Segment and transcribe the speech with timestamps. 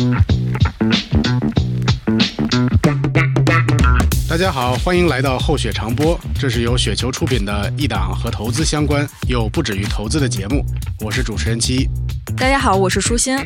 [0.00, 0.29] 大
[4.40, 10.64] 大家好，欢迎来到厚雪长播，这是由雪球出品的一档和投资相关又不止于投资的节目。
[11.00, 11.86] 我是主持人七。
[12.38, 13.36] 大家好，我是舒心。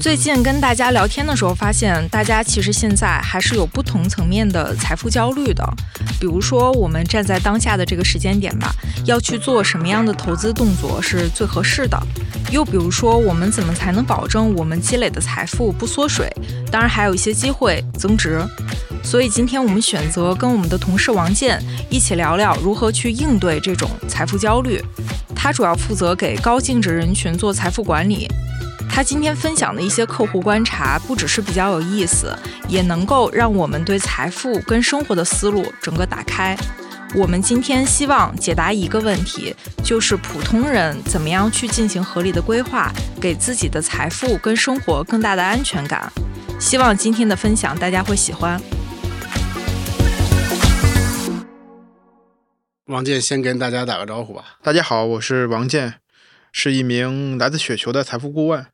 [0.00, 5.64] 最近跟大家聊天的时候，发现大家其实现在还是有不同层面的财富焦虑的。
[6.18, 8.74] 比如说，我们站在当下的这个时间点吧，
[9.06, 11.96] 要去做什么样的投资动作是最合适的？
[12.50, 16.28] 又比如说，我们怎么才能保证我们积累的财富不缩水？
[16.68, 18.44] 当然，还有一些机会增值。
[19.02, 24.82] 所以今天我们选择跟我们的同事王健一起聊聊如何去应对这种财富焦虑。
[25.34, 28.28] 他主要负责给高净值人群做财富管理。
[28.88, 32.32] 他今天分享的一些客户观察，不只是比较有意思，
[32.68, 36.56] 也能够让我们对财富跟生活的思路整个打开。
[37.14, 46.10] 我们今天希望解答一个问题，就是普通人怎么样去进行合理的规划，给自己的财富跟生活更大的安全感。
[46.58, 48.60] 希望今天的分享大家会喜欢。
[52.86, 54.58] 王健先跟大家打个招呼吧。
[54.60, 56.00] 大家好，我是王健，
[56.50, 58.66] 是一名来自雪球的财富顾问。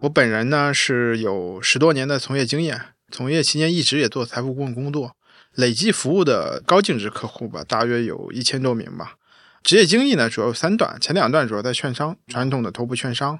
[0.00, 2.78] 我本人呢是有十多年的从业经验，
[3.10, 5.16] 从业期间一直也做财富顾问工作，
[5.54, 9.14] 累计服务的高净值客户吧，大约有一千多名吧。
[9.62, 13.38] 职业经历呢主要有三段，前两段主要在券商，传统的头部券商；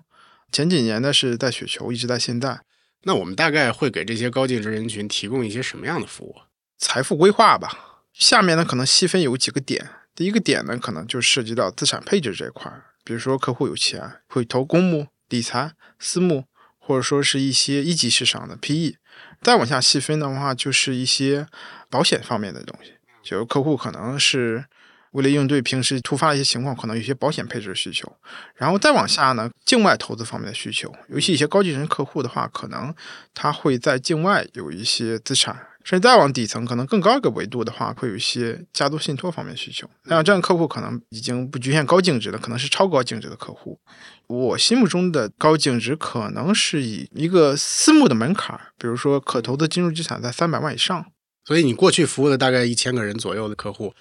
[0.50, 2.62] 前几年呢是在雪球，一直在现在。
[3.02, 6.36] 那我们大概会给这些高净值人群提供一些什么样的服务？
[6.78, 8.00] 财富规划吧。
[8.14, 9.90] 下面呢可能细分有几个点。
[10.14, 16.44] 第一个点呢，可能就涉及到资产配置这一块儿，比如说客户有钱会投公募、理财、私募，
[16.78, 18.94] 或者说是一些一级市场的 PE。
[19.42, 21.46] 再往下细分的话，就是一些
[21.90, 24.64] 保险方面的东西，就是客户可能是
[25.10, 28.16] 为了应对平时突发一些情况，可能有些保险配置的需求。
[28.54, 32.94] 然后再往下呢，境外投资方面的需求，尤其一些高净值客户的话，可能
[33.34, 35.66] 他会在境外有一些资产。
[35.84, 39.88] 甚至再往底层，可能更高一个维度的话，会有一些家族信托方面需求。
[40.04, 43.78] 那这样客户可能已经不局限高净值了，可能是超高净值的客户。
[44.26, 51.04] 我心目中的高净值，可能是以一个私募的门槛，比如说可投资金融资产在三百万以上。
[51.44, 53.92] 所以你过去服务的大概一千个人左右的客户，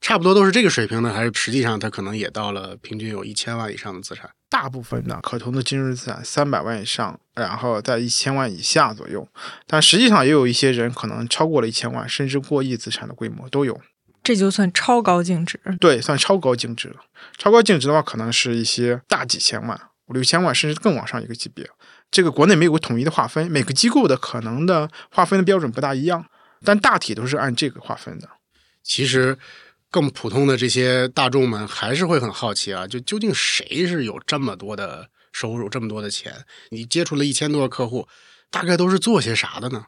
[0.00, 4.30] 差不多都是这个水平呢，还是实际上他可能也到了平均有一千万以上的资产？
[4.48, 9.28] 大部分的，可投的金融资产三百万以上，然后在一千万以下左右。
[9.66, 13.78] 但实际上也有一些人可能超过了一千万，甚至过亿资产的规模都有。
[14.24, 15.60] 这就算超高净值？
[15.78, 16.96] 对，算超高净值了。
[17.38, 21.68] 超高净值的话，可能是一些大几千万、五六千万，甚至更往上一个级别。
[22.10, 26.24] 这个国内没有个统一的划分，每个机构的可能的划分的标准不大一样，
[26.64, 28.28] 但大体都是按这个划分的。
[28.82, 29.38] 其实。
[29.90, 36.44] 更普通的这些大众们还是会很好奇啊，就究竟谁是有这么多的收入、这么多的钱？
[36.70, 38.06] 你接触了一千多个客户，
[38.52, 39.86] 大概都是做些啥的呢？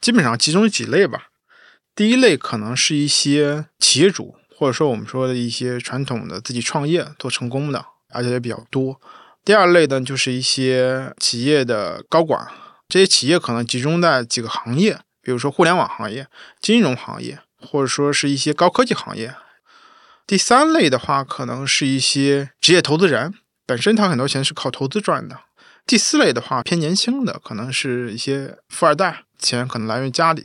[0.00, 1.28] 基本上集中几类吧。
[1.94, 8.98] 第一类可能是一些企业主，或者说我们说的一些传统的自己创业做成功的，而且也比较多。
[9.44, 12.50] 第二类呢，就是一些企业的高管，
[12.88, 16.26] 这些企业可能集中在几个行业，比如说互联网行业、
[16.58, 17.40] 金融行业。
[17.64, 19.32] 或者说是一些高科技行业。
[20.26, 23.34] 第三类的话，可能是一些职业投资人，
[23.66, 25.36] 本身他很多钱是靠投资赚的。
[25.86, 30.44] 第四类的话，偏年轻的，可能是一些富二代，钱可能来源于家里。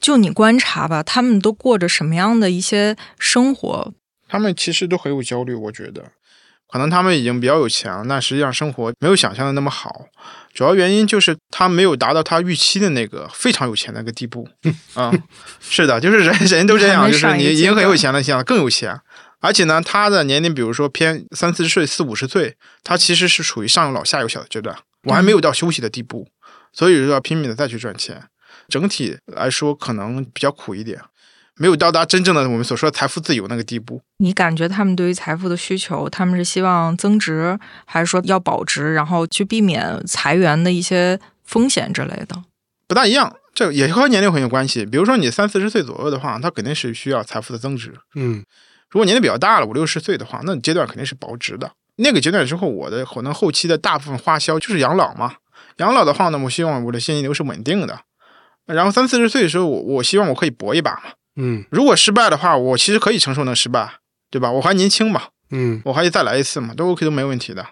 [0.00, 3.92] 就你观察吧，他们都过着什么样的一些生活？
[4.28, 6.04] 他们其实都很有焦虑，我觉得。
[6.68, 10.06] 可能他们已经比较有钱了，但实际上生活没有想象的那么好。
[10.52, 14.48] 主要原因就是他没有达到他预期的那个非常有钱那个地步。
[14.94, 15.12] 啊，
[15.60, 18.98] 是的，就是人人都这样，就是你已经很有钱了，想更有钱。
[19.46, 26.26] 而且呢，他的年龄，比如说偏三四十岁、四五十岁，他其实是处于上有老下有小的阶段，我还没有到休息的地步，
[26.72, 28.24] 所以就要拼命的再去赚钱。
[28.68, 31.00] 整体来说，可能比较苦一点。
[31.58, 34.02] 没有到达真正的我们所说的财富自由那个地步。
[34.18, 42.42] 你感觉他们对于财富的需求，他们是希望增值，还是说要保值，然后去避免裁员的一些风险之类的？
[42.88, 44.84] 不大一样，这也和年龄很有关系。
[44.84, 47.94] 比如说你三四十岁左右的话，他肯定是需要财富的增值。
[48.16, 48.44] 嗯，
[48.90, 51.70] 如果年龄比较大了，五六十岁的话，那阶段肯定是保值的。
[51.96, 55.36] 那个阶段之后，我的可能后期的大部分花销就是养老嘛。
[55.78, 58.00] 养老的话呢，我希望我的现金流是稳定的。
[58.66, 61.02] 然后三四十岁的时候，我我希望我可以搏一把嘛。
[61.36, 63.94] 嗯，如果失败的话，我其实可以承受那失败，
[64.30, 64.50] 对吧？
[64.50, 67.66] 我还年轻嘛，嗯，我还可以再来一次嘛，都 OK 都没问题的。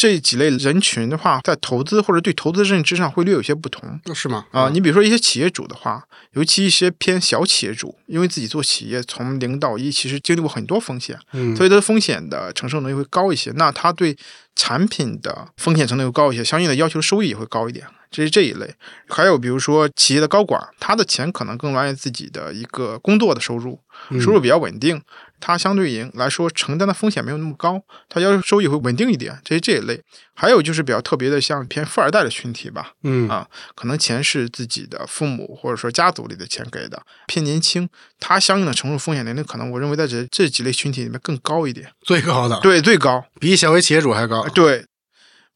[0.00, 4.46] 这几类人群的话，在投资或者对投资认知上会略有些不同，是吗？
[4.50, 6.02] 啊，你比如说一些企业主的话，
[6.32, 13.50] 尤其一些偏小企业主，因为自己做企业从零到一，其实经历过很多风险，嗯，所以他的风险的承受能力会高一些。
[13.56, 14.16] 那他对
[14.56, 17.86] 产品的风险程度又高一些，相应的要求收益也会高一点。
[18.10, 18.74] 这是这一类。
[19.08, 23.78] 还有比如说企业的高管，他的钱可能更来源自己的一个工作的收入，
[24.20, 25.00] 收入比较稳定，
[25.40, 29.40] 他相对应来说承担的风险没有那么高，它要收益会稳定一点。
[29.42, 30.02] 这是这一类。
[30.34, 37.88] 还有就是比较特别的，像偏富二代的群体吧，嗯啊，可能钱是自己的父母或者说家族里的钱给的，偏年轻，
[38.18, 44.46] 他相应的承受风险年龄可能我认为在这这几类群体里面更高一点，最高的，对，最高，比小微企业主还高。
[44.48, 44.86] 对。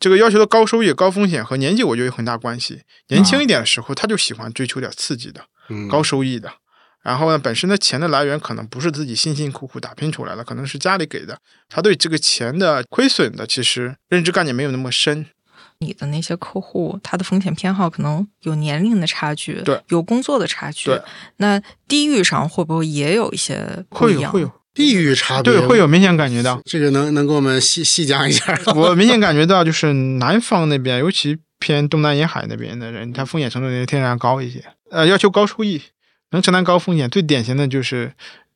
[0.00, 2.82] 这个要求的高收益、高风险和年纪，我觉得有很大关系。
[3.08, 5.40] 年轻一点的时候，他就喜欢追求点刺激的、
[5.70, 6.52] 嗯高收益的。
[7.04, 11.36] 然后呢，本身的钱的来源可能不是自己辛辛苦苦打拼出来的，可能是家里给的。
[11.68, 15.26] 他对这个钱的亏损的，其实认知概念没有那么深。
[15.80, 21.02] 你的那些客户，他的风险偏好可能有年龄的差距，对，有工作的差距，对。
[21.36, 24.32] 那地域上会不会也有一些不一样？
[24.32, 26.60] 会有会有地域差别，对，会有明显感觉到。
[26.64, 28.58] 这个能能给我们细细讲一下？
[28.74, 34.64] 我明显感觉到，就是南方那边，尤其偏东南沿海那边的人，他风险程度天然高一些。
[34.90, 35.82] 呃，要求高收益，
[36.34, 38.12] 能承担高风险，最典型的就是，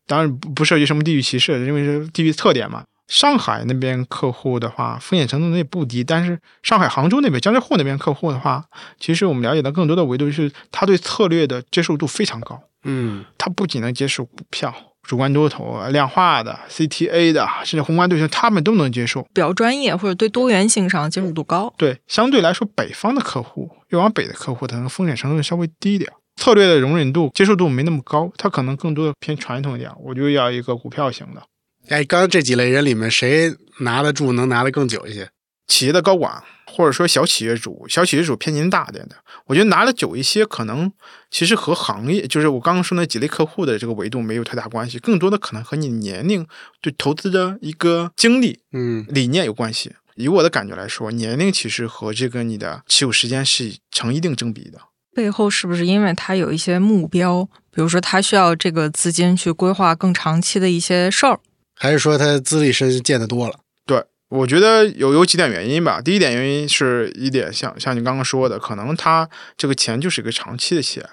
[0.07, 2.85] 当然不不涉及什么地域歧视，因为是地域特点嘛。
[3.07, 8.63] 上海那边客户的话，风险程度也不低，但是上海、杭州那边、江浙沪那边客户的话，
[9.01, 12.61] 其实我们了解到更多的维度是，他对策略的接受度非常高。
[12.85, 19.23] 嗯，他不仅能接受股票、主观多头、量化的、CTA 的，甚至宏观对象，他们都能接受。
[19.33, 21.73] 比较专业或者对多元性上接受度高。
[21.79, 29.91] 对，相对来说，北方的客户，越往北的客户，可能风险程度稍微低一点，策略的容忍度、接受度没那么高，他可能更多的偏传统一点。
[30.05, 31.43] 我就要一个股票型的。
[31.89, 35.29] 哎，刚刚这几类人里面，谁拿得住，能拿得更久一些？
[35.67, 40.91] 企业的高管，或者说小企业主，小企业主偏年龄大一点的，我觉得拿得久一些，可能
[41.31, 46.47] 其实和行业，就是我刚刚说那几类客户的这个维度没有太大关系，更多的可能和你年龄、
[46.81, 49.93] 对投资的一个经历、嗯理念有关系。
[50.15, 54.79] 以我的感觉来说，年龄其实和这个你的持有时间是成一定正比的。
[55.19, 61.41] 背后是不是因为他有一些目标，比如说他需要这个资金去规划更长期的一些事儿？
[61.75, 63.59] 还是说他资历深，见得多了？
[63.85, 66.01] 对，我觉得有有几点原因吧。
[66.01, 71.05] 第一点原因是一点像像你刚刚说的，可能他这个钱就是一个长期的钱，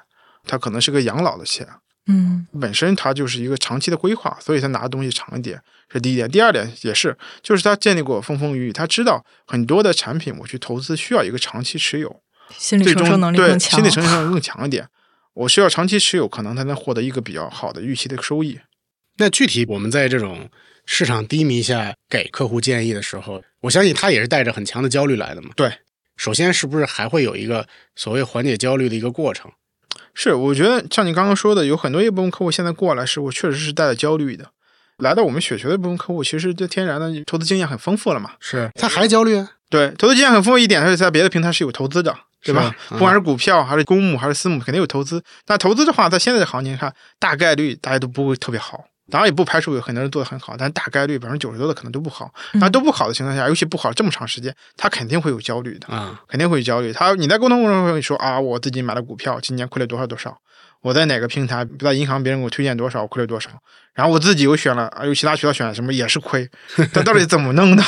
[0.45, 1.67] 他可能是个养老的钱，
[2.05, 5.59] 嗯本身它就是一个长期的规划，所以他拿的东西长一点，
[5.91, 6.29] 是第一点。
[6.29, 12.21] 第二点也是，就是他建立过风风雨雨，他知道很多的产品我去投资需要一个长期持有，
[12.57, 13.79] 心理承受能力更强。
[13.79, 14.87] 心理承受能力更强一点。
[15.33, 18.59] 我需要长期持有，可能才能获得一个比较好的预期的收益。
[19.17, 20.49] 那具体我们在这种
[20.85, 25.49] 市场低迷下给客户建议的时候，我相信他也是带着很强的焦虑来的嘛。
[25.55, 25.79] 对，
[26.15, 29.51] 首先是不是还会有一个所谓缓解焦虑的一个过程？
[30.13, 34.51] 是，我觉得像你刚刚说的，有很多一部分客户现在过来是我确实是带着焦虑的。
[34.99, 38.31] 来到我们雪球的部分客户，其实就天然的投资经验很丰富了嘛。
[38.39, 39.51] 是他还焦虑啊？
[39.69, 42.73] 对，投资经验很丰富一点，他是在别的平台是有投资的，对吧？
[42.89, 45.21] 不管是股票还是公募还是私募，肯定有投资。
[45.47, 48.85] 那投资的话，在现在的行情看，大概率大家都不会特别好。
[49.11, 52.31] 当然也不排除有很多人做的很好，但大概率百分之九十多的可能都不好。
[52.53, 55.87] 那都不好的情况下，尤其不好这么长时间，他肯定会有焦虑的。
[55.91, 56.93] 嗯，肯定会焦虑。
[56.93, 60.35] 他你在沟通过程中你说啊，我自己买了股票，今年亏了多少多少，
[60.85, 63.49] 我在哪个平台，在银行别人给我推荐多少，我亏了多少，
[63.95, 66.47] 然后我自己又选了，啊，有其他渠道选了什么也是亏，
[66.93, 67.83] 他到底怎么弄的？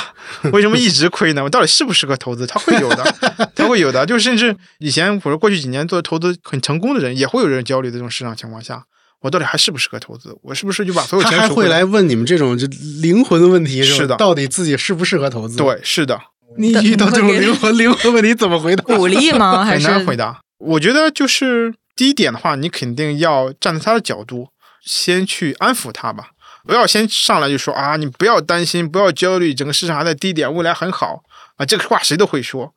[0.52, 1.44] 为什么一直亏呢？
[1.44, 2.48] 我到底适不适合投资？
[2.48, 3.16] 他会有的，
[3.54, 4.04] 他会有的。
[4.04, 8.84] 就甚至以前我说过去几年做投资很成功的人，也会有人焦虑的这种市场情况下。
[9.22, 10.36] 我到底还适不适合投资？
[10.42, 12.66] 我是不是就把所有他还会来问你们这种就
[13.02, 16.20] 灵魂的问题，吧是的到底自己适不适合投资？，对，是的，
[16.58, 18.84] 你遇到这种灵魂灵魂问题怎么回答？
[18.84, 19.64] 鼓励吗？
[19.64, 20.40] 还很是难回答。
[20.60, 24.50] 我觉得就是第一点的话，你肯定要站在他的角度，
[24.86, 26.30] 先去安抚他吧，
[26.64, 31.24] 不要先上来就说啊，你不要担心，不要焦虑，整个市场还在低点，未来很好
[31.56, 32.74] 啊，这个话谁都会说。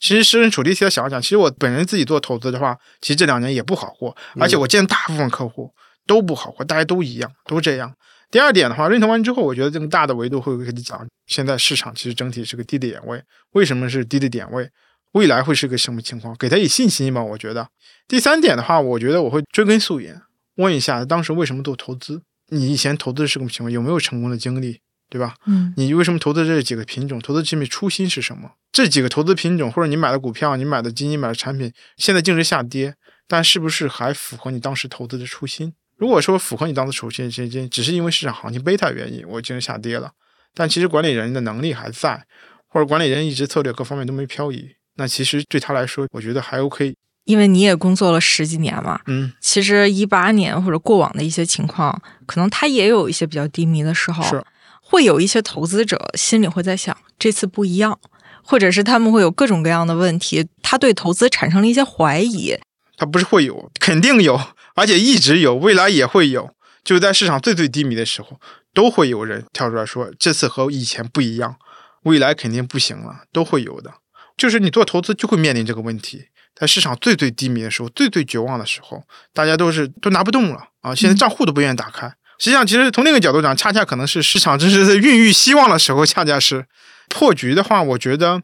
[0.00, 5.72] 其实设身处地替他想想，其实我本人自己做投资的话，其实这两年也不好过，而且我见大部分客户
[6.04, 7.94] 都不好过，大家都一样，都这样。
[8.30, 14.68] 第二点的话，认同完之后，我觉得这个大的维度会跟你讲，现在市场其实整体是个低的点位，为什么是低的点位？
[15.14, 16.36] 未来会是个什么情况？
[16.36, 17.24] 给他以信心吧。
[17.24, 17.68] 我觉得
[18.06, 20.22] 第三点的话，我觉得我会追根溯源，
[20.56, 22.22] 问一下当时为什么做投资？
[22.48, 23.72] 你以前投资是什么情况？
[23.72, 24.80] 有没有成功的经历？
[25.10, 25.36] 对吧？
[25.46, 27.20] 嗯你为什么投资这几个品种？
[27.20, 28.52] 投资这面初心是什么？
[28.72, 32.96] 这几个投资品种，或者你买的股票、你买的基金、买的产品，现在净值下跌，
[33.28, 35.72] 但是不是还符合你当时投资的初心？
[35.96, 40.10] 如果说符合你当时初心，这这只是因为市场行情贝塔原因，我净值下跌了，
[40.52, 42.26] 但其实管理人的能力还在，
[42.66, 46.94] 或者管理人一直策略各方面都没漂移，那其实对他来说，我觉得还 OK。
[47.24, 54.44] 因为你也工作了十几年嘛，嗯，其实一八年或者过往的一些情况，可能他也有一些比较低迷的时候，是
[54.82, 57.98] 会有一些投资者心里会在想，这次不一样，
[58.42, 62.54] 或者是他们会有各种各样的问题，他对投资产生了一些怀疑。
[62.98, 64.38] 他不是会有，肯定有，
[64.74, 66.50] 而且一直有，未来也会有。
[66.84, 68.38] 就是在市场最最低迷的时候，
[68.74, 71.56] 都会有人跳出来说这次和以前不一样，
[72.02, 73.94] 未来肯定不行了，都会有的。
[74.36, 80.94] 就是你做投资就会面临这个问题，在市场最最低迷的时候，最最绝望的时候，大家都是都拿不动了啊！
[80.94, 82.08] 现在账户都不愿意打开。
[82.38, 86.66] 实际上，其实从那个角度讲，恰恰可能是市场真是在孕育希望的时候，恰恰是
[87.08, 88.42] 破局的话，我觉得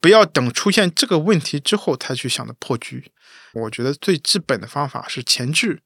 [0.00, 3.12] 不要等出现这个问题之后才去想着破局。
[3.52, 5.82] 我觉得最基本的方法是前置，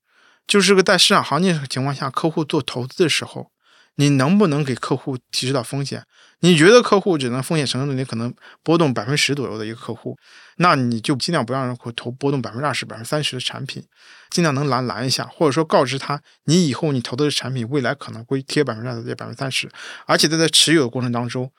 [0.46, 3.50] 就是个在市场行情情况下，客户做投资的时候，
[3.96, 6.04] 你能不能给客户提示到风险？
[6.40, 10.16] 你觉得客户只能风险承受能力可能波动百分之十左右的一个客户，
[10.58, 13.82] 那你就尽量不让客户投波动百分之二十、百分之三十的产品，
[14.30, 19.70] 尽量能拦拦一下，或者说告知他，你以后你投的产品未来可能会贴百分之二十、百分之三十，
[20.06, 21.50] 而且在在持有的过程当中，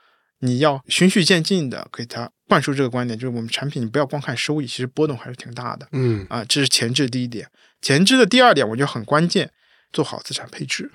[0.42, 5.88] 你要循序渐进的给他灌输这个观点，就是我们产品你不要光看收益，其实波动还是挺大的。
[5.92, 7.50] 嗯啊，这是前置第一点。
[7.82, 9.52] 前置的第二点，我觉得很关键，
[9.92, 10.92] 做好资产配置，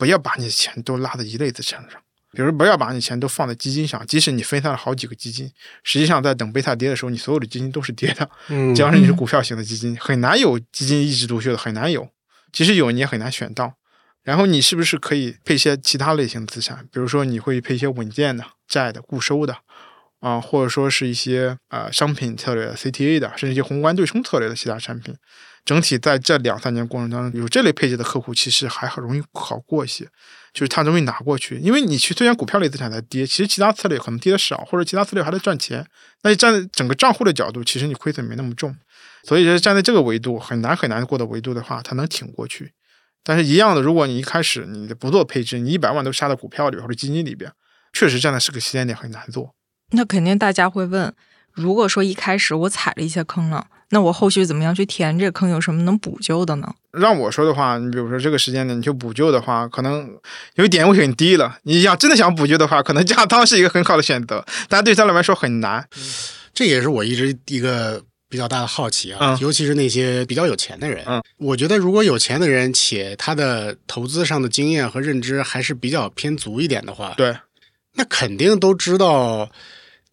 [0.00, 2.00] 不要把你的钱都拉在一类资产上。
[2.32, 5.52] 比如不要把你钱都放在基金上，即使你分散了好几个基金，
[5.82, 8.30] 实际上在等贝塔跌的时候，你所有的基金都是跌的。
[8.48, 12.08] 嗯，只要是你是股票型的基金，很难有基金一枝独秀的，很难有。
[12.50, 13.74] 即使有，你也很难选到。
[14.22, 16.86] 然后你是不是可以配一些其他类型的资产？
[16.92, 19.56] 比如说你会配一些稳健的债的固收的
[20.20, 25.14] 啊，或者说是一些呃商品策略的 CTA 的，甚至一些宏观对冲策略的其他产品。
[25.64, 30.08] 整体在这两三年过程当中，有这类配置的客户，其实还很容易好过一些。
[30.52, 35.86] 就是他容易拿过去，因为你去虽然股票类资产在跌，其实其他策略可能跌的少，或者其他策略还在赚钱。
[36.22, 38.74] 那你站在整个账户的角度，其实你亏损没那么重。
[39.22, 42.72] 所以说站在这个维度很难很难过的维度的话，它能挺过去。
[43.22, 47.52] 但是，一样的，如果你一开始你不做配置，你一百万都杀到股票里或者基金里边，
[47.92, 49.54] 确实站在这个时间点很难做。
[49.92, 51.14] 那肯定大家会问，
[51.52, 55.50] 如果说一开始我踩了一些坑了，那我后续怎么样去填这个坑？
[55.50, 56.72] 有什么能补救的呢？
[56.92, 60.08] 让我说的话，你比如说这个时间点你去补救的话，可能
[60.54, 61.58] 有点会很低了。
[61.64, 65.86] 你要真的想补救的话，可能加仓是一个很好的选择，但对他来说很难。
[66.54, 71.04] 这也是我一直一个比较大的好奇啊，嗯尤其是那些比较有钱的人。
[71.06, 77.34] 嗯我觉得如果有钱的人，且他的投资上的经验和认知还是比较偏足一点的话，对，
[77.94, 79.50] 那肯定都知道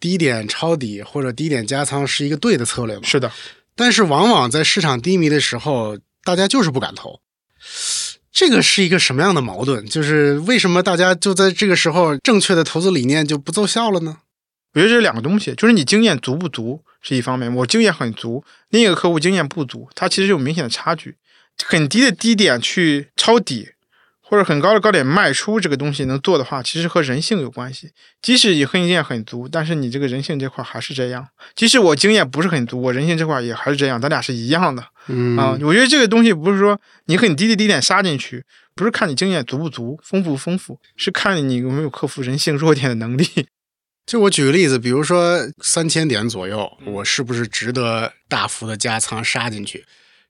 [0.00, 3.02] 低点抄底或者低点加仓是一个对的策略嘛。
[3.04, 3.30] 是的，
[3.78, 7.20] 但是往往在市场低迷的时候，大家就是不敢投。
[8.32, 9.86] 这个是一个什么样的矛盾？
[9.86, 14.18] 就是为什么大家就在这个时候，正确的投资理念就不奏效了呢？
[14.74, 21.16] 我觉得这两个东西，就是你经验足不足是一方面，我经验很足，另一个客户经验不足，它其实有明显的差距。
[21.64, 23.70] 很低的低点去抄底，
[24.28, 27.90] 或者很高的高点卖出，这个东西能做的话，其实和人性有关系。
[28.20, 31.26] 即使你经验很足，但是你这个人性这块还是这样。
[31.56, 34.84] 即使我经验不是很足，我人性这块也还是这样，咱俩是一样的。
[35.06, 38.44] 嗯啊，我觉得这个东西不是说你很低的低点杀进去，
[38.74, 43.26] 不是看你经验足不足、丰富不丰富，是看你有没有克服人性弱点的能力。
[44.04, 49.84] 就我举个例子，比如说三千点左右，我是不是值得大幅的加仓杀进去？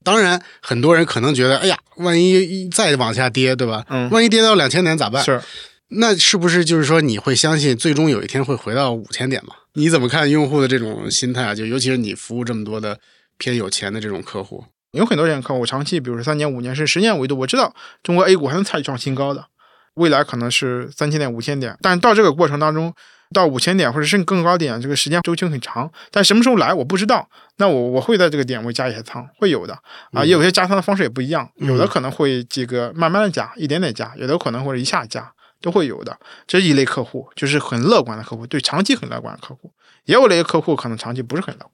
[0.05, 3.85] 当然，很多人可能觉得，哎呀，万一一再往下跌，对吧？
[3.91, 5.23] 嗯万一跌到两千点咋办？
[5.25, 5.41] 是，
[5.89, 9.55] 那是不是就是说你会相信最终有一天会回到五千点嘛？
[9.75, 11.55] 你怎么看用户的这种心态啊？
[11.55, 12.99] 就尤其是你服务这么多的
[13.37, 19.47] 偏有钱的这种客户，有很多人客户长期，比如说三年、五年甚至十年维度，我知道中国 A 股还能再创新高的，
[19.95, 22.95] 未来可能是三千点、五千点，但是到这个过程当中，
[23.35, 27.29] 到五千点或者甚至更高点，这个时间周期很长，但什么时候来我不知道。
[27.57, 29.75] 那我我会在这个点位加一些仓，会有的
[30.13, 36.19] 啊，也有些加仓的方式也不一样，有的可能会这个慢慢的加，一点点加，有的可能或者一下加，都会有的。
[36.47, 39.73] 这一类客户，就是很乐观的客户，对长期很乐观的客户，
[40.05, 41.73] 也有类客户可能长期不是很乐观。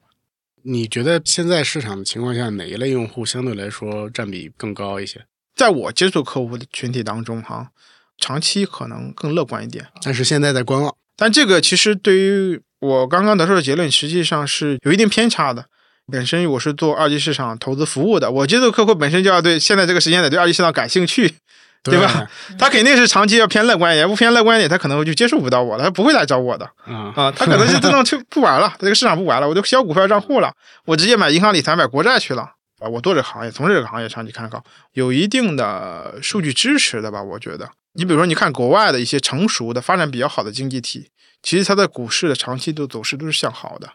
[0.63, 5.23] 你觉得现在市场的情况下，哪一类用户相对来说占比更高一些？
[5.55, 7.69] 在我接触客户的群体当中，哈，
[8.17, 9.85] 长期可能更乐观一点。
[10.01, 10.95] 但是现在在观望。
[11.17, 15.65] 但这个其实对于我刚刚得出的结论，实际上是有一定偏差的。
[16.11, 21.33] 本身我是做二级市场投资服务的，我接触客户本身就要对现在这个时间点对二级市场感兴趣，
[21.81, 22.29] 对吧？
[22.59, 30.53] 他肯定是长期要偏乐观一点，不偏乐观一点，他可能就接触不到我了，他不会来找我的啊啊，他可能是自动就不玩了，他这个市场不玩了，我就销股票账户了，
[30.85, 32.43] 我直接买银行理财、买国债去了
[32.79, 32.87] 啊。
[32.87, 37.23] 我做这个行业，从事这个行业长期看好，有一定的数据支持的吧？
[37.23, 41.09] 我觉得，你比如说，你看国外的一些成熟的、发展比较好的经济体，
[41.41, 43.93] 其实它的股市的长期的走势都是向好的。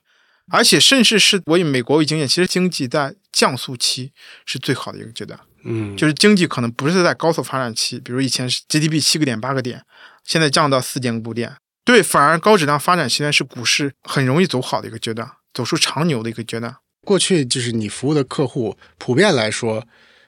[0.52, 4.12] 而且，甚至是我以美国为经验，其实经济在降速期
[4.44, 5.38] 是最好的一个阶段。
[5.64, 9.84] 嗯，就是经济可能不是在高速发展期，比如以前是 GDP 七个点、八个点，
[10.24, 11.54] 现在降到四点五点，
[11.84, 16.74] 对，反而高质量发展期段是股市很容易走好的一个阶段，走出长牛的一个阶段。
[17.02, 19.86] 过去就是你服务的客户，普遍来说，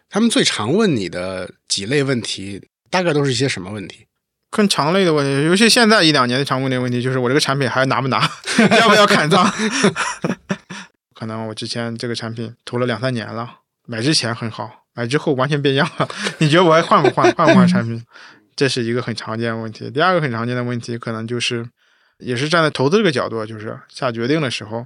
[0.08, 4.06] 他们最常问你的几类问题，大概都是一些什么问题？
[4.50, 8.20] 更长类的问题，尤其现在一两年的常问的问题，就是我这个产品还拿不拿，
[8.78, 9.50] 要不要砍仓？
[11.16, 16.06] 可能我之前这个产品投了两三年了，买之前很好，买之后完全变样了。
[16.38, 17.32] 你觉得我还换不换？
[17.32, 18.04] 换不换产品？
[18.54, 19.90] 这是一个很常见的问题。
[19.90, 21.66] 第二个很常见的问题，可能就是
[22.18, 24.84] 也是站在投资这个角度，就是下决定的时候，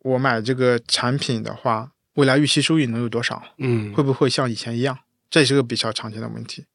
[0.00, 3.42] 我买这个产品的话，未来预期收益能有多少？
[3.56, 4.98] 嗯会不会像以前一样？
[5.30, 6.66] 这是个比较常见的问题。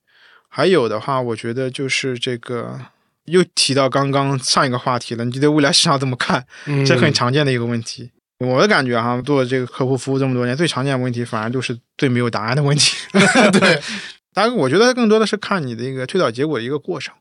[0.56, 2.80] 还有的话，我觉得就是这个
[3.26, 6.48] 又提到刚刚上一个话题了，你对未来市场怎么看？
[6.66, 8.10] 嗯这很常见的一个问题。
[8.40, 12.96] 我的感觉哈，做这个客户服务这么多年，最常见的问题反而就是最没有答案的问题。
[13.52, 13.82] 对，
[14.34, 17.14] 当然，我觉得更多的是看你的一个推导结果的一个过程。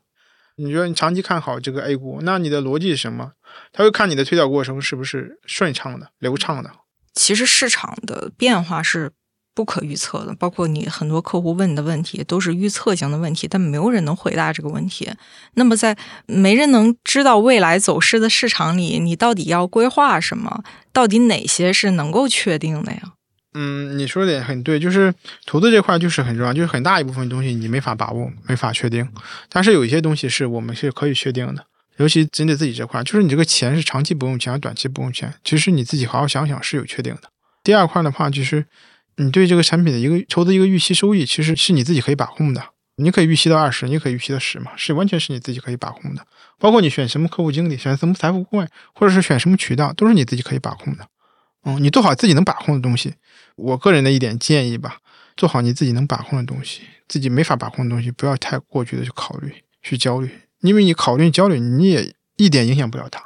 [0.55, 3.33] 你觉得你长期看好这个 A 股，那你的逻辑是什么？
[3.73, 6.71] 他会看你的推导过程是不是顺畅的、流畅的。
[7.13, 9.11] 其实市场的变化是
[9.55, 15.09] 不可预测的，包括你很多客户问你的问题都是预测型的问题，但没有人能回答这个问题。
[15.53, 15.97] 那么在
[16.27, 20.63] 没人能知道未来走势的市场里，你到底要规划什么？
[20.91, 23.13] 到底哪些是能够确定的呀？
[23.53, 25.13] 嗯，你说的也很对，就是
[25.45, 29.07] 投资这块就是很重要，就是很大一部分东西你没法把握、没法确定，
[29.47, 31.65] 但是有一些东西是我们是可以确定的。
[31.95, 37.21] 尤其针对自己这块，就是你这个钱是长期不用钱，还是短期不用钱，其实你自己好好想想是有确定的。
[37.63, 38.65] 第二块的话，就是
[39.17, 42.63] 你对这个产品的一个投资一个预期收益，其实是你自己可以把控的。
[42.97, 46.25] 你可以预期到二十，你可以预期到十嘛，是完全是你自己可以把控的。
[46.57, 51.05] 包括你选什么客户经理，选什么财富顾问，或者是选什么渠道，都是你自己可以把控的。
[51.65, 53.15] 嗯，你做好自己能把控的东西。
[53.57, 54.99] 我个人的一点建议吧，
[55.35, 60.29] 做好你自己能把控的东西，自己没法把控的东西，不要太过去的去考虑、去焦虑，
[60.61, 63.21] 因为你考虑、焦虑，你也一点影响不了它，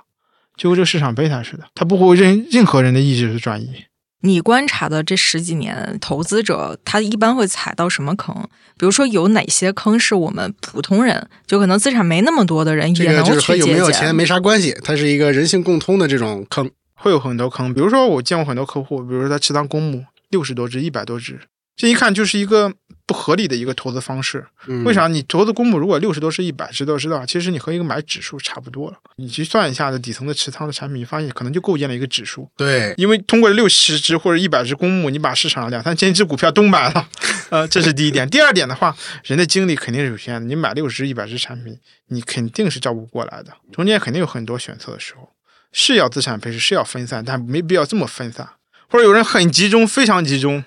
[0.55, 3.86] 就跟这个市场贝塔似的，它不会任任何人的意志去转移。
[4.22, 8.36] 你观察的这十几年，投资者他一般会踩到什么坑？
[8.78, 13.65] 比如说有哪些坑是我们普通人，就可能资产没那么多的人这个也能就是和有？
[13.67, 16.70] 没有钱没啥关系，它是一个人性共通的这种坑。
[17.02, 21.39] 会有很多坑，比如说我见过很多客户，比如说他持仓公募六十多只、一百多只，
[21.78, 22.74] 这一看就是一个
[23.10, 24.45] 不合理的一个投资方式。
[24.67, 24.93] 嗯为？
[24.93, 25.08] 啥？
[25.08, 28.98] 你投资公募如果六十多只、一百只都知道，其实你和一个买指数差不多了。
[29.15, 32.48] 你去算一下子底层的持仓的产品，你发现可能就构建了一个指数。
[32.56, 37.10] 对，因为通过六十只或者一百只公募，你把市场两三千只股票都买了，
[37.50, 38.30] 呃，这是第一点。
[38.30, 41.76] 第二点的话，人的精力肯定是有限的，你买六十只、一百只产品，
[42.10, 45.32] 你肯定是照顾不过来的，中间肯定有很多选择的时候，
[45.72, 48.48] 是要资产配置，是要分散，但没必要这么分散。
[48.91, 50.63] 或者有人很集中，非常集中，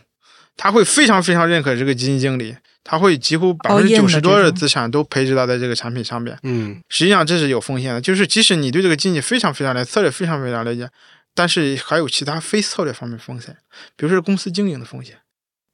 [0.57, 6.39] 他会非常非常认可这个基金经理，他会几乎百分之九十多的资产都配置到在这个产品上面。
[6.43, 10.89] 嗯实际上这是有风险的，就是即使你对这个经济非常非常了解，策略非常非常了解，
[11.35, 13.57] 但是还有其他非策略方面风险，
[13.97, 15.17] 比如说公司经营的风险。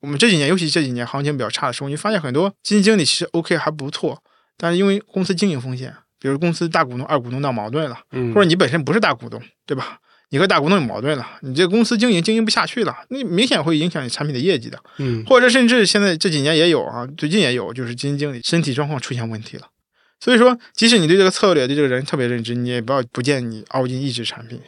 [0.01, 4.23] 我们这几年，尤其这几年行情比较差的时候，你发现很多基金经理其实 OK 还不错，
[4.57, 9.99] 但是因为公司经营风险，比如公司大股东、二股东闹矛盾了，嗯，或者你本身不是大股东，对吧？
[10.31, 14.79] 你和大股东有矛盾了，你这个公司经营经营不下去了，那明显会影响你产品的业绩的。
[14.99, 19.69] 嗯或者甚至现在这几年也有啊，最近也有，就是基金经理身体状况出现问题了。
[20.21, 24.61] 所以说，即使你对这个策略、对这个人特别认知，你也不要不建议你凹进一只产品，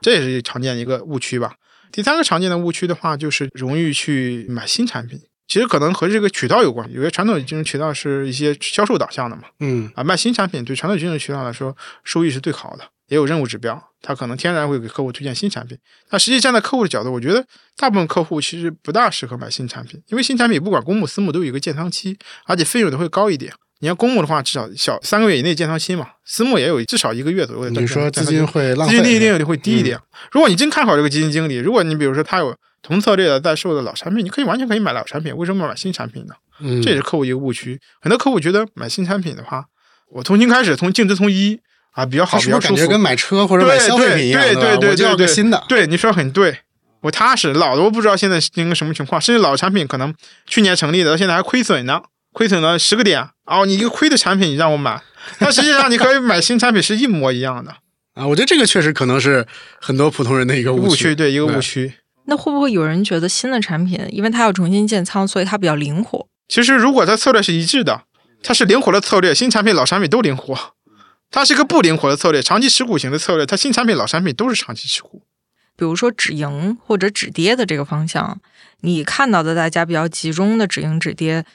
[0.00, 1.54] 这也是常见的一个误区吧。
[1.90, 5.20] 第三个常见的误区的话，就是容易去买新产品。
[5.48, 15.76] 其实可能和这个渠道有关，有些传统金融渠道是一些销售导向的嘛，嗯啊，卖新产品对传统金融渠道来说收益是最好的，也有任务指标，他可能天然会给客户推荐新产品。
[16.10, 17.44] 那实际站在客户的角度，我觉得
[17.76, 23.52] 大部分客户其实不大适合买新产品，因为新产品不管公募私募都有一个建仓期，而且费用都会高一点。
[23.80, 27.86] 你要公募的话，至少小三个月以内建仓期嘛，私募也有至少一个月左右的建你。
[27.86, 30.00] 说资金会浪费，资金利率会低一点。
[30.30, 36.34] 如果你真看好这个基金经理，如果你比如说他有同策略的在售的老产品，你可以完全可以买老产品，为什么要买新产品呢？
[36.60, 37.78] 嗯，这也是客户一个误区。
[38.00, 39.64] 很多客户觉得买新产品的话，
[40.12, 41.58] 我从新开始，从净值从一
[41.92, 42.74] 啊比较好，比较舒服。
[42.74, 46.58] 感觉跟买车或者买对消费品一样，对吧对对我就要对对个新的，对，你说得很对。
[47.02, 50.14] 我踏实，老的我不知道现在是一个什么情况，甚至老产品可能
[50.46, 52.00] 去年成立的，到现在还亏损呢，
[52.32, 53.28] 亏损了十个点。
[53.44, 55.02] 哦，你一个亏的产品你让我买，
[55.40, 57.74] 那实际上你可以买新产品是一模一样的
[58.14, 59.44] 啊，我觉得这个确实可能是
[59.80, 61.92] 很多普通人的一个误区，对，一个误区。
[62.26, 66.28] 那会不会有人觉得新的产品，因为它要重新建仓，所以它比较灵活？
[66.46, 68.02] 其实如果它策略是一致的，
[68.44, 70.56] 它是灵活的策略，新产品、老产品都灵活。
[71.32, 75.22] 它是一个不灵活的策略，长期持股型的策略，它新产品、老产品都是长期持股。
[75.74, 78.38] 比如说止盈或者止跌的这个方向，
[78.80, 81.46] 你看到的大家比较集中的止盈止跌，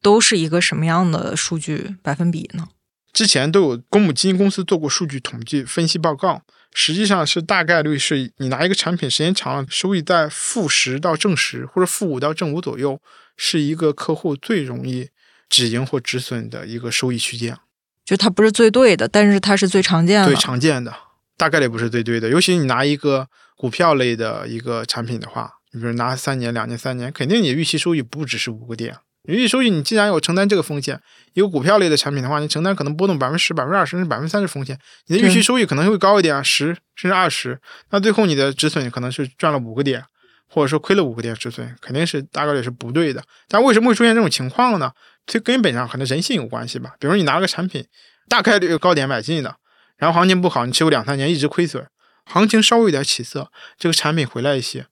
[0.00, 2.68] 都是一个什么样的数据百分比呢？
[3.12, 6.42] 之前都有公募基金公司做过数据统计分析报告，
[6.72, 13.00] 实际上是大概率是你拿一个产品时间长了，收益在负十到正十或者负五到正五左右，
[13.36, 15.08] 是一个客户最容易
[15.48, 17.58] 止盈或止损的一个收益区间。
[18.04, 20.26] 就它不是最对的，但是它是最常见的。
[20.26, 20.94] 最常见的，
[21.36, 22.28] 大概率不是最对的。
[22.28, 28.96] 尤其你拿一个股票类的一个产品的话，你比如拿三年、两年、三年，肯定你预期收益不只是五个点。
[29.24, 31.00] 预期收益，你既然有承担这个风险，
[31.32, 37.58] 一个股票类的产品的话，你承担可能波动百分之十、百分之二十甚至百分之三十风险，你的预期收益可能会高一点啊，十甚至二十。
[37.88, 40.04] 那最后你的止损可能是赚了五个点，
[40.46, 43.24] 或者说亏了五个点止损，肯定是大概率是不对的。
[43.48, 44.92] 但为什么会出现这种情况呢？
[45.26, 46.94] 最根本上可能人性有关系吧。
[46.98, 47.86] 比如你拿个产品，
[48.28, 49.56] 大概率高点买进的，
[49.96, 51.86] 然后行情不好，你持有两三年一直亏损，
[52.26, 54.86] 行情稍微有点起色，这个产品回来一些，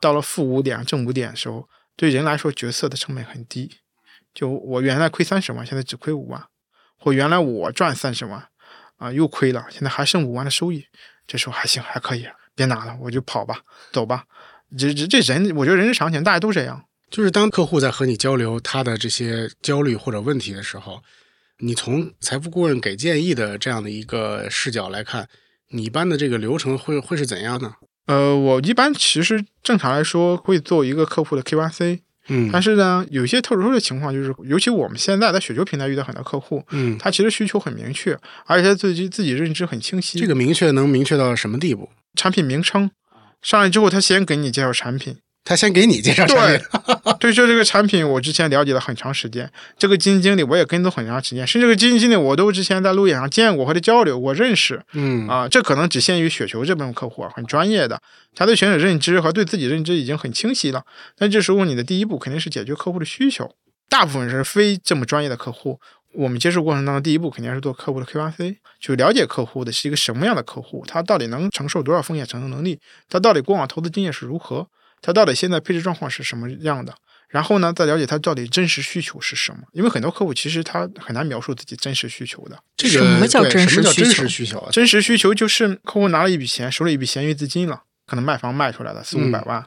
[0.00, 3.78] 到了负五点、正五点的时候，对人来说决策的成本很低。
[4.34, 6.44] 就我原来亏三十万，现在只亏五万，
[6.98, 8.48] 或原来我赚三十万，
[8.96, 10.86] 啊、又亏了，现在还剩五万的收益，
[11.26, 13.60] 这时候还行，还可以，别拿了，我就跑吧，
[13.92, 14.24] 走吧。
[14.76, 16.84] 这这人，我觉得人之常情，大家都这样。
[17.10, 21.02] 就是当客户在和你交流他的这些焦虑或者问题的时候，
[21.58, 25.28] 你从财富顾问给建议的这样的一个视角来看，
[25.70, 27.74] 你一般的这个流程会会是怎样呢？
[28.06, 40.18] 呃，我一般其实正常来说会做一个客户的 KYC，嗯但是呢，有一些特殊的情况，就是尤其我们现在在雪球平台遇到很多客户，嗯，他其实需求很明确，而且他自己自己认知很清晰。
[40.18, 41.90] 这个明确能明确到什么地步？
[42.14, 42.90] 产品名称
[43.42, 45.18] 上来之后，他先给你介绍产品，
[45.48, 54.82] 他先给你介绍产对品， 对，就这个产品，我之前了解了很长时间，这个基金经理我也跟踪很长时间，甚至这个基金经理我都之前在路演上见过或者交流过认识。
[54.92, 55.26] 嗯。
[55.26, 57.98] 啊，这可能只限于雪球这部分客户啊，很专业的，
[58.34, 60.84] 他对选手认知和对自己认知已经很清晰了。
[61.16, 63.50] 但这时候你的第一步肯定是解决客户的需求，
[63.88, 65.80] 大部分是非这么专业的客户。
[66.14, 74.66] 我们接触过程当中，第一步肯定是做客户的 KYC，就了解客户的是一个什么样的客户，他到底能承受多少风险承受能力，他到底过往投资经验是如何，
[75.00, 76.94] 他到底现在配置状况是什么样的，
[77.28, 79.58] 然后呢，再了解他到底真实需求是什么。
[79.72, 82.58] 因为很多客户其实他很难描述自己真实需求的。
[82.76, 84.70] 这个什么叫真实需求实需求啊？
[84.70, 89.66] 真实需求就是客户拿了一笔钱，手里一笔闲余资金了，可能卖房卖出来了四五百万，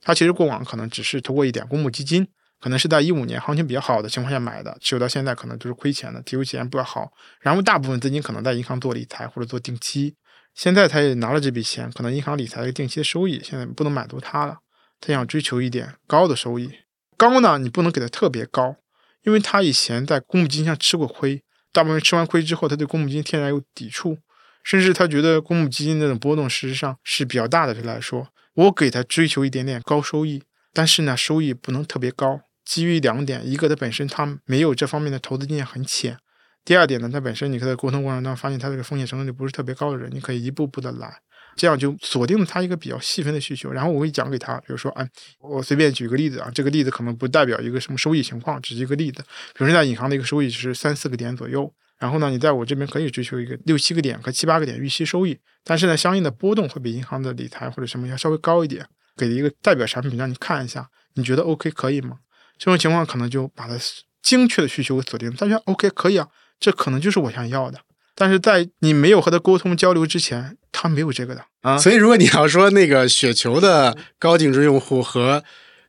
[0.00, 2.26] 他其实过往可能只是通过一点公募基金，
[2.60, 10.14] 可能是在一五年行情比较好的情况下买的，持有到现在可能都是亏钱的，提出钱不好，然后大部分资金可能在银行做理财或者做定期，
[10.54, 14.58] 现在他也拿了这笔钱，可能银行理财的定期的收益现在不能满足他了，
[15.00, 16.70] 他想追求一点高的收益，
[17.16, 18.76] 高呢你不能给他特别高，
[19.22, 24.18] 因为他以前在公募基金上吃过亏，大部分吃完亏之后，他对公募基金天然有抵触，
[24.62, 27.72] 甚至他觉得公募基金那种波动事实上是比较大的。
[27.72, 32.42] 对他来说，我给他追求一点点高收益，但是呢，收益不能特别高。
[32.64, 36.18] 基于两点，一个他本身他没有这方面的投资经验很浅，
[36.64, 41.20] 第二点呢，他本身你跟他沟通过程当中发现他这个风险承受力不是特别高的人，你可以一步步的来，
[41.60, 43.70] 这样就锁定了他一个比较细分的需求。
[43.70, 45.06] 然后我会讲给他，比如说，哎，
[45.40, 49.22] 我随便举个例子啊，这个例子可能不代表一个什么收益情况，只是一个例子。
[49.52, 62.20] 比如说在银行的一个收益是三四个点左右，然后呢，你在我这边可以追求一个六七个点和七八个点预期收益，但是呢，相应的波动会比银行的理财或者什么要稍微高一点，给一个代表产品让你看一下，你觉得 OK 可以吗？
[62.56, 63.74] 这种情况可能就把它
[64.22, 66.26] 精确的需求给锁定，大家 OK 可以啊，
[66.58, 67.80] 这可能就是我想要的。
[68.14, 71.78] 但是在你没有和他沟通交流之前，他没有这个的啊。
[71.78, 75.42] 所以，如果你要说那个雪球的高净值用户和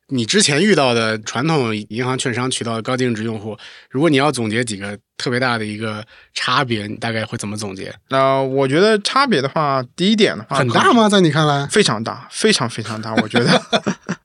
[0.07, 3.57] 你之前遇到的传统银行券商渠道的高净值用户，
[3.89, 7.93] 如果你要总结几个特别大的一个差别，你大概会怎么总结？
[8.09, 11.07] 那、我觉得差别的话，第一点的话，很大吗？
[11.07, 11.65] 在你看来？
[11.67, 13.15] 非常大，非常非常大。
[13.15, 13.61] 我觉得，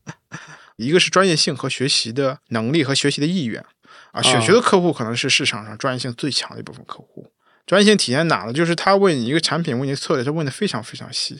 [0.77, 3.65] 一个是专业性和学习的能力和学习的意愿
[4.11, 4.21] 啊。
[4.21, 7.33] 雪球的客户可能是市场上专业性最强的一部分客户。
[7.67, 8.53] 专业性体现哪呢？
[8.53, 11.37] 就是他问你一个产品，问你策略，他问的非常非常细，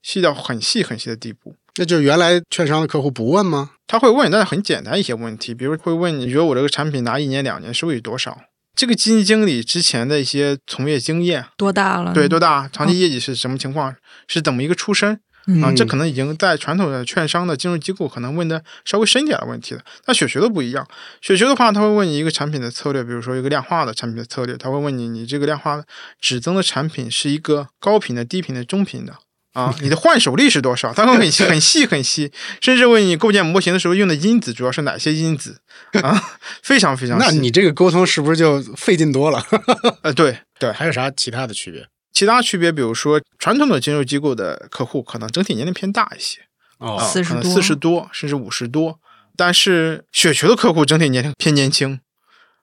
[0.00, 1.56] 细到很细很细的地步。
[1.78, 3.72] 那就是原来券商的客户不问吗？
[3.86, 8.40] 他会问，但是很简单一些问题，比如会问你觉得我这个产品拿一年两年收益多少？
[8.74, 12.12] 这个基金经理之前的一些从业经验，多大了？
[12.14, 12.68] 对多大？
[12.68, 13.94] 长期业绩是什么情况？
[14.28, 15.20] 是怎么一个出身？
[15.46, 19.80] 嗯啊，这可能已经在传统的券商的金融机构可能问的稍微深一点的问题了。
[20.06, 20.86] 那雪球的不一样，
[21.20, 25.82] 雪球的话，他会问你一个产品的策略，比如说一个量化的产品的策略，他会问你，你这个量化
[26.20, 29.14] 指增的产品是一个高频的、低频的、中频的
[29.52, 30.92] 啊，你的换手率是多少？
[30.92, 35.60] 他会很细、很细、很细，甚至问你构建模型的时候用的因子主要是哪些因子
[36.02, 36.20] 啊，
[36.62, 37.24] 非常非常细。
[37.26, 39.42] 那你这个沟通是不是就费劲多了？
[40.02, 41.86] 呃，对对，还有啥其他的区别？
[42.16, 46.40] 其他区别，比如说传统的金融机构的客户可能整体年龄偏大一些。
[46.78, 48.98] 哦，40多四十多甚至五十多，
[49.36, 52.00] 但是雪球的客户整体年龄偏年轻，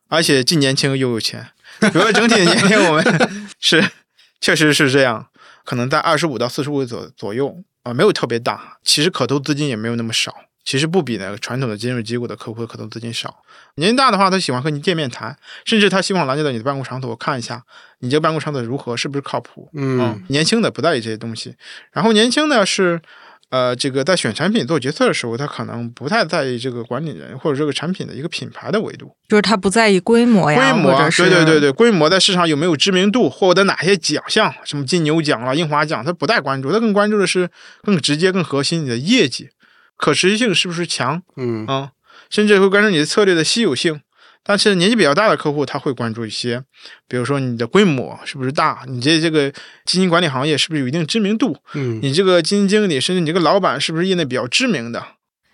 [0.10, 1.52] 而且既年轻又有钱。
[1.80, 3.92] 比如说整体的年龄，我们是
[4.42, 5.28] 确实是这样，
[5.63, 8.80] 可能在二十五到四十五左左右啊、没有特别大。
[8.84, 13.43] 其实可投资金也没有那么少，其实不比那个传统的金融机构的客户的可投资金少。
[13.76, 17.63] 年纪大的话，他喜欢和你见面谈，甚至他希望拦截到你的办公场所，我看一下
[17.99, 19.69] 你这个办公场所如何，是不是靠谱。
[19.73, 21.56] 嗯年轻的不在意这些东西，
[21.91, 23.02] 然后年轻的是，
[23.49, 37.49] 呃，这个在选产品做决策的时候，他可能不太在意这个管理人或者这个产品的一个品牌的维度，就是他不在意规模呀，规模啊，或者对对对对，规模在市场有没有知名度，获得哪些奖项，什么金牛奖啊、樱花奖，他不太关注，他更关注的是
[37.84, 39.49] 更直接、更核心你的业绩，
[39.98, 41.92] 可持续性是不是强嗯啊、
[42.30, 44.02] 甚至会关注你的策略的稀有性。
[44.46, 46.64] 但是年纪比较大的客户，他会关注一些，
[47.08, 49.50] 比如说你的规模是不是大，你这这个
[49.86, 55.02] 基金管理行业是不是有一定知名度，嗯你这个基金经理甚至你这个老板是不是业内比较知名的？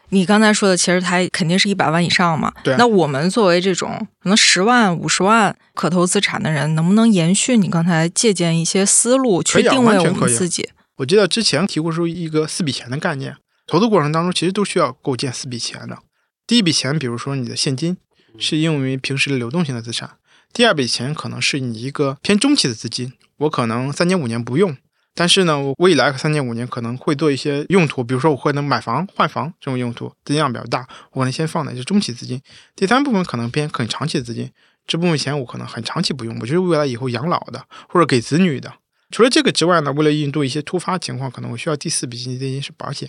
[0.09, 2.51] 你刚才说的，其实他肯定是一百万以上嘛。
[2.63, 10.67] 对啊那我们作为这种可能十万、五十万可投资产的人，能不能延续你刚才借鉴一些思路，去定位我完全可以啊们自己？
[10.97, 13.35] 我记得之前提过出一个四笔钱的概念，
[13.69, 15.99] 投资过程当中其实都需要构建四笔钱的。
[16.47, 17.97] 第一笔钱，比如说你的现金，
[18.39, 20.17] 是用于平时的流动性的资产；
[20.51, 24.75] 第二笔钱可能是你一个偏中期的资金，我可能三年五年不用，
[25.13, 32.41] 但是呢，我未来三年五年可能会做一些用途，比如说我会能买房换房这种用途，资金量比较大，我可能先放在这中期资金。
[32.75, 34.51] 第三部分可能偏很长期的资金，
[34.87, 38.73] 这部分钱我可能很长期不用，我就是未来以后养老的或者给子女的。
[39.11, 43.07] 除了这个之外呢，为了应对一些突发情况，可能我需要第四笔资金是保险。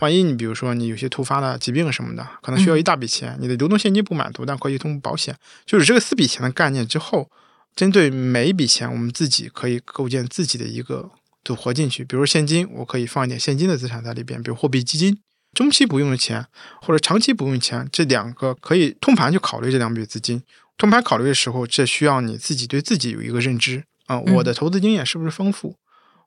[0.00, 5.34] 万一你比如说你有些突发的疾病什么的，可能需要一大笔钱，你的流动现金不满足，但可以通过保险。
[5.64, 7.30] 就是这个四笔钱的概念之后，
[7.74, 11.10] 针对每一笔钱，我们自己可以构建自己的一个
[11.42, 12.04] 组合进去。
[12.04, 15.18] 比如现金，我可以放一点现金的资产在里边，比如货币基金。
[15.54, 16.44] 中期不用的钱
[16.82, 20.42] 或者长期不用的钱，这两个可以通盘去考虑这两笔资金。
[20.76, 25.74] 通盘考虑的时候，这需要你自己对自己有一个认知啊、嗯我的投资经验是不是丰富？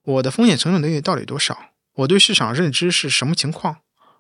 [0.04, 1.56] 我的风险承受能力到底多少？
[2.00, 3.78] 我对市场认知是什么情况？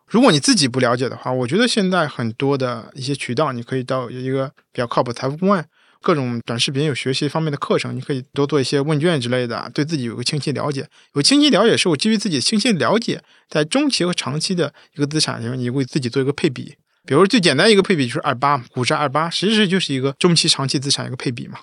[0.07, 5.65] 如果你自己不了解的话，我觉得现在很多的一些渠道，你可以到一个比较靠谱的财富公案，
[6.01, 10.87] 各种短视频有学习方面的课程，你可以多做一些问卷之类的，对自己有个清晰了解。
[11.13, 16.75] 有清晰了解是我基于自己的清晰了解，在中期和长期的一个资产里面，你为自己做一个配比。
[17.05, 21.59] 比如最简单一个配比就是二八，股债二八，实质就是一个中期、长期资产一个配比嘛。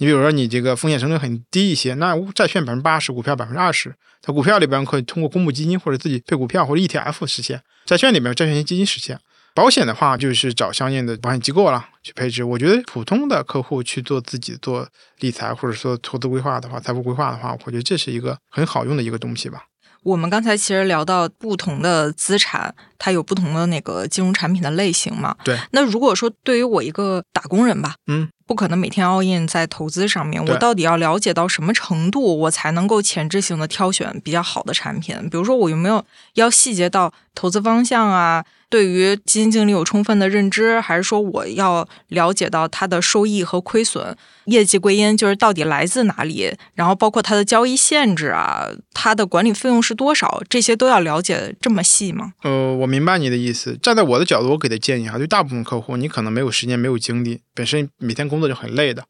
[0.00, 9.20] 你比如说你这个风险成本很低一些，那债券百分之八十，股票百分之二十，在股票里边可以通过公募基金或者自己配股票或者 ETF 实现，债券里面债券型基金实现。
[9.54, 12.42] 保险的话，就是找相应的保险机构了去配置。
[12.42, 19.64] 我觉得普通的客户去做自己做理财或者说投资规划的话，财富规划的话，我觉得这是一个很好用的一个东西吧。
[20.02, 25.34] 我们刚才其实聊到不同的资产，它有不同的那个金融产品的类型嘛。
[25.42, 25.58] 对。
[25.72, 35.16] 那如果说对于我一个打工人吧，嗯，不可能每天 all in 在投资上面，我到底要了解到什么程度，我才能够前置性的挑选比较好的产品？
[35.28, 38.44] 比如说，我有没有要细节到投资方向啊？
[38.68, 46.54] 对于基金经理有充分的认知，还是说我要了解到它的收益和亏损、业绩归因，就是到底来自哪里？
[46.74, 50.40] 然后包括它的交易限制啊，它的管理费用是多少？
[50.48, 52.34] 这些都要了解这么细吗？
[52.42, 53.78] 呃，我明白你的意思。
[53.80, 59.04] 站在我的角度，我给的建议哈，对大部分客户，你可能没有时间，没有精力，本身每天工作就很累的，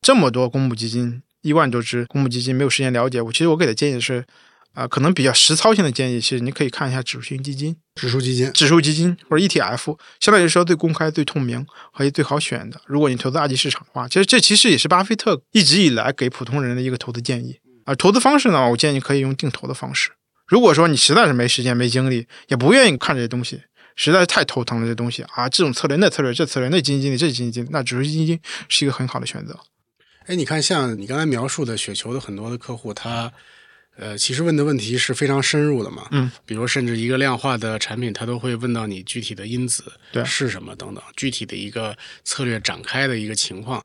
[0.00, 3.20] 这么多公募基金，一万多只公募基金，没有时间了解。
[3.20, 4.24] 我其实我给的建议是，
[4.74, 12.80] 啊、可能比较实操性的建议是，你可以看一下指数型基金、指数基金，指数基金或者 ETF，相对来说最公开、最透明和最好选的。
[12.86, 17.58] 如果你投资二级市场的话，其实这其实也是巴菲特一直以来给普通人的一个投资建议。
[17.84, 20.10] 而投资方式呢，我建议可以用定投的方式。
[20.46, 23.62] 如果说你实在是没时间、没精力，也不愿意看这些东西，
[23.96, 29.58] 实在是太头疼了，这东西啊，这种策略、那策略、这策略、那基金经理、这基金经理，那指数基金是一个很好的选择。
[30.26, 33.32] 哎，你看，像你刚才描述的雪球的很多的客户，他
[33.96, 36.06] 呃，其实问的问题是非常深入的嘛。
[36.10, 39.84] 嗯，比如甚至一个量化的产品，他都会问到你具体的因子
[40.24, 43.82] 是什么等等，具体的一个策略展开的一个情况。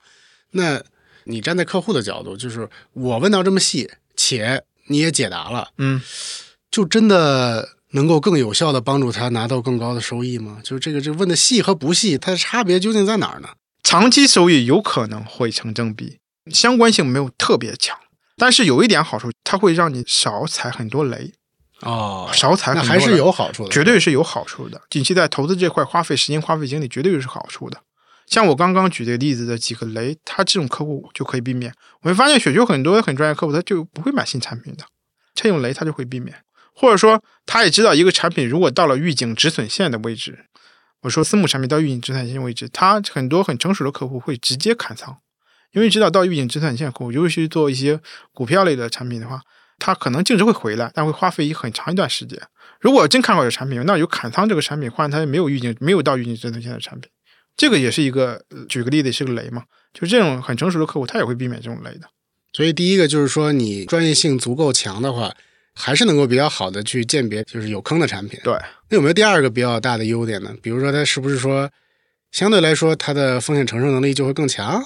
[0.52, 0.82] 那
[1.24, 6.02] 你站在客户的角度，就是我问到这么细，且你也解答了，嗯，
[6.72, 10.60] 就真的能够更有效的帮助他拿到更高的收益吗？
[10.64, 13.50] 就是这个这问的细和不细，它的差别究竟在哪儿呢？
[13.84, 16.20] 长期收益有可能会成正比，
[16.52, 17.98] 相关性没有特别强，
[18.38, 21.34] 但是有一点好处，它会让你少踩很多雷，
[21.82, 24.82] 哦，少踩还是很多雷有好处的，绝对是有好处的。
[24.90, 27.82] 近期在投资这块花费时间、花费精力，绝对是好处的。
[28.28, 31.74] 像我刚刚举的例子的几个雷，他这种客户就可以避免。
[32.04, 34.86] 我会发现雪球很多很专业客户，他就不会买新产品的，
[35.34, 36.38] 这种雷他就会避免，
[36.74, 40.46] 或者说他也知道一个产品如果到了预警止损线的位置，
[41.02, 45.18] 我说私募产品到预警止损线位置，他很多很成熟的客户会直接砍仓，
[45.74, 48.00] 因为知道到预警值很现户，尤其是做一些
[48.34, 49.42] 股票类的产品的话，
[49.80, 52.40] 它可能净值会回来，但会花费一很长一段时间。
[52.80, 57.10] 如果真看好这产品，那有砍仓这个产品换它没有预警、没有到预警止损线的产品，
[57.56, 59.64] 这个也是一个举个例子是个雷嘛。
[59.94, 62.08] 就这种很成熟的客户，他也会避免这种雷的。
[62.54, 65.34] 所以第一个就是说，你专业性足够强的话，
[65.74, 68.40] 还是能够比较好的去鉴别就是有坑的产品。
[68.44, 68.54] 对，
[68.90, 70.54] 那有没有第二个比较大的优点呢？
[70.62, 71.70] 比如说，它是不是说
[72.32, 74.84] 相对来说它的风险承受能力就会更强？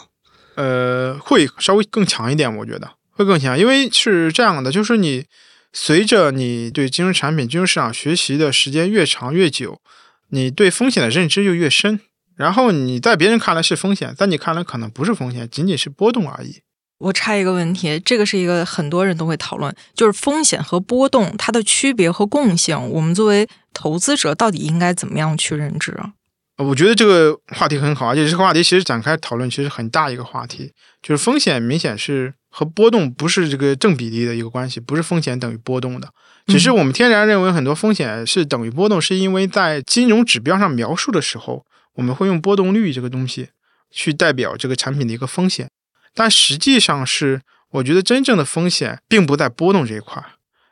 [0.55, 5.25] 呃，会稍微更强一点，我觉得会更强，因为是这样的，就是你
[5.73, 9.81] 随着你对金融产品、金融市场学习的时间越长越久，
[10.29, 11.99] 你对风险的认知就越深。
[12.37, 16.61] 然后你在别人看来是风险，在你看来可能不是风险，仅仅是波动而已。
[17.05, 26.13] 我插一个问题，这个是一个很多人都会讨论，就是风险和波动它的区别和共性，我们作为投资者到底应该怎么样去认知啊？
[26.57, 30.71] 我觉得这个话题很好，而且这个话题其实展开讨论其实很大一个话题，
[31.03, 36.09] 就是风险明显是和波动不是这个正比例的一个关系，不是风险等于波动的，
[36.47, 41.63] 只是我们天然认为很多风险是等于波动，是因为在金融指标上描述的时候，
[41.97, 43.49] 我们会用波动率这个东西
[43.91, 45.69] 去代表这个产品的一个风险，
[46.15, 50.23] 但实际上是我觉得真正的风险并不在波动这一块，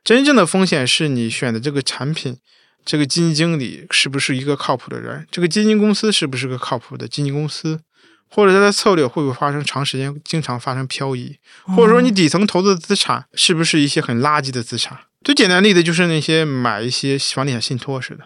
[0.04, 2.38] 真正的风险是你选的这个产品。
[2.86, 5.26] 这个基金经理是不是一个靠谱的人？
[5.32, 7.80] 这个基金公司是不是个靠谱的基金公司？
[8.28, 11.38] 或者它的策略会不会发生长时间经常发生漂移？
[11.62, 14.98] 或者说你底层投资的资产是不是一些很垃圾的资产？
[15.24, 18.26] 最简单例子就是那些买一些房地产信托似的。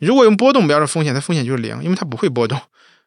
[0.00, 2.60] 如果用波动标准风险，它风险就是零，因为它不会波动。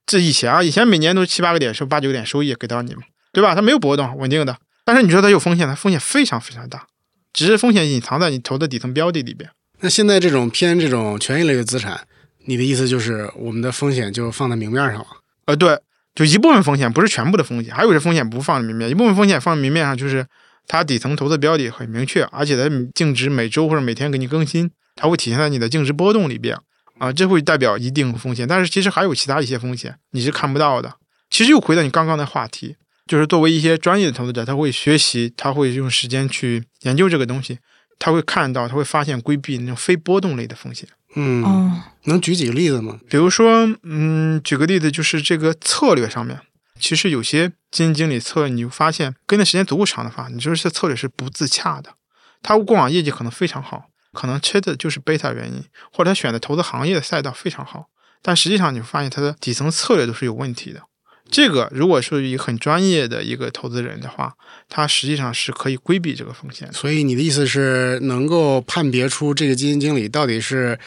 [0.06, 3.54] 这以前啊，以前每年都是七八个点收八九个点收益给到你们，对吧？
[3.56, 4.58] 它没有波动，稳定的。
[4.86, 6.88] 但是你说它有风险，它风险非常非常大，
[7.32, 9.50] 只是风险隐藏在你投的底层标的里边。
[9.82, 12.08] 那现在这种偏这种权益类的资产，
[12.46, 15.08] 你的意思就是我们的风险就放在明面上了？
[15.46, 15.80] 呃，对，
[16.16, 20.26] 就一部分风险，不是全部的风险，还有些风险不放在明面，一部分风险放在明面上，就是
[20.68, 26.58] 它底层投资标的很明确，而且它净值每周或者每天给你更新，它会体现在你的净值波动里边
[26.98, 28.48] 啊，这会代表一定风险。
[28.48, 30.96] 但是其实还有其他一些风险你是看不到的。
[31.30, 32.76] 其实又回到你刚刚的话题，
[33.10, 37.58] 就是作为一些专业的投资者，他会学习，他会用时间去研究这个东西。
[37.98, 40.88] 他会看到，他会发现规避那种非波动类的风险。
[41.16, 43.00] 嗯，能举几个例子吗？
[43.10, 46.40] 比如说，嗯，举个例子，就是这个策略上面，
[46.80, 51.96] 其实有些基金经理策略，你就发现跟的时间足够长的话，你就是这策略是不自洽的。
[52.44, 57.88] 他过往业绩可能非常好，可能缺的就是贝塔原因，或者他选的投资行业的赛道非常好，
[58.22, 60.84] 但实际上你会发现他的底层策略都是有问题的。
[61.32, 64.34] 这个如果是一个很专业的一个投资人的话，
[64.68, 66.74] 他实际上是可以规避这个风险的。
[66.74, 70.78] 所以你的意思是能够判别出这个基金经理到底是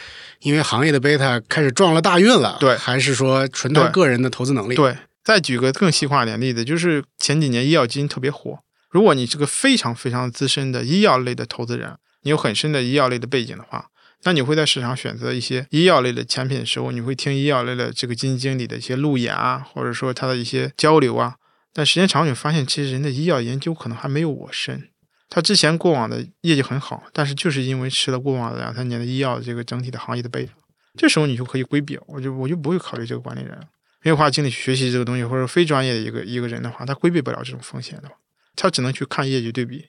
[0.41, 4.75] 因为行业的贝塔开始撞了大运了，对，还是说纯他个人的投资能力？
[4.75, 4.95] 对。
[5.23, 8.59] 再举个更细化点例子，就是前几年医药基金特别火，
[8.91, 13.85] 如果你是个非常非常资深的医药类的投资人，你有很深的医药类的背景的话。
[14.23, 21.35] 那你会在市场选择一些医药类的产品的时候，你会听医药类的这个基金经理的一些路演啊，或者说他的一些交流啊。
[21.73, 24.89] 但时间长，你发现其实人的医药研究可能还没有我深。
[25.29, 30.47] 他之前过往的业绩很好，但是就是因为吃了过往的两三年的医药这个整体的行业的背，
[30.95, 33.57] 这时候你就可以规避，我就我就不会考虑这个管理人，
[34.03, 38.11] 没有花精力去学习这个东西，或者非专业的一个一个人的话，他规避不了这种风险的，
[38.55, 39.87] 他只能去看业绩对比，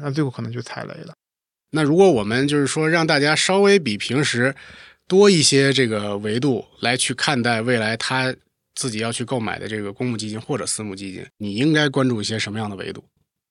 [0.00, 1.14] 那最后可能就踩雷了。
[1.72, 4.54] 那如果我们就是说让大家稍微比平时
[5.06, 8.34] 多一些这个维度来去看待未来他
[8.74, 13.04] 自己要去购买的这个公募基金或者私募基金，你应该关注一些什么样的维度？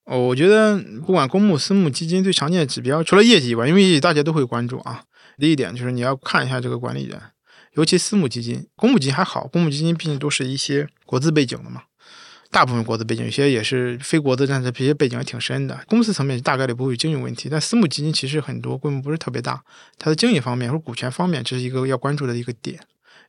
[0.06, 5.04] 哦，我觉得不管公募、私募基金最常见的指标，除了业绩以外，因为业绩大家都会关注啊。
[5.38, 7.22] 第一点就是你要看一下这个管理人，
[7.74, 11.84] 尤其私募基金、公募基金还好，公募基金毕竟都是一些国资背景的嘛。
[12.52, 15.80] 大部分国资背景，有些也是非国资，但是这些背景还挺深的。
[15.88, 19.62] 公司层面大概率不会有经营问题，但私募基金其实很多规模不是特别大，
[20.00, 22.80] 它的经营方面或者股权方面，这是一个要关注的一个点。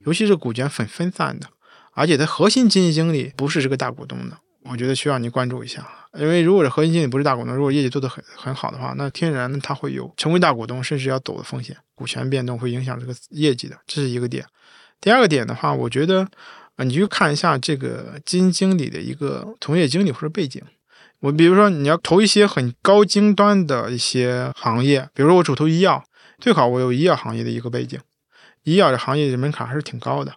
[0.06, 1.46] 尤其是股权很分散的，
[1.92, 5.86] 而且它核心基金经理不是这个大股东的，我觉得需要你关注一下。
[6.18, 14.46] 因为如果是核心经理不是大股东，如果业绩做得很很好的话，那天然它会有成为大股东甚至要走的风险，股权变动会影响这个业绩的，这是一个点。
[14.98, 16.26] 第二个点的话，我觉得。
[16.84, 20.62] 你去看一下这个基金经理的一个从业经历或者背景。
[21.20, 26.02] 我比如说，你要投一些很高精端的一些行业，比如说我主投医药，
[26.38, 27.98] 最好我有医药行业的一个背景。
[28.64, 30.34] 医药的行业的门槛还是挺高的，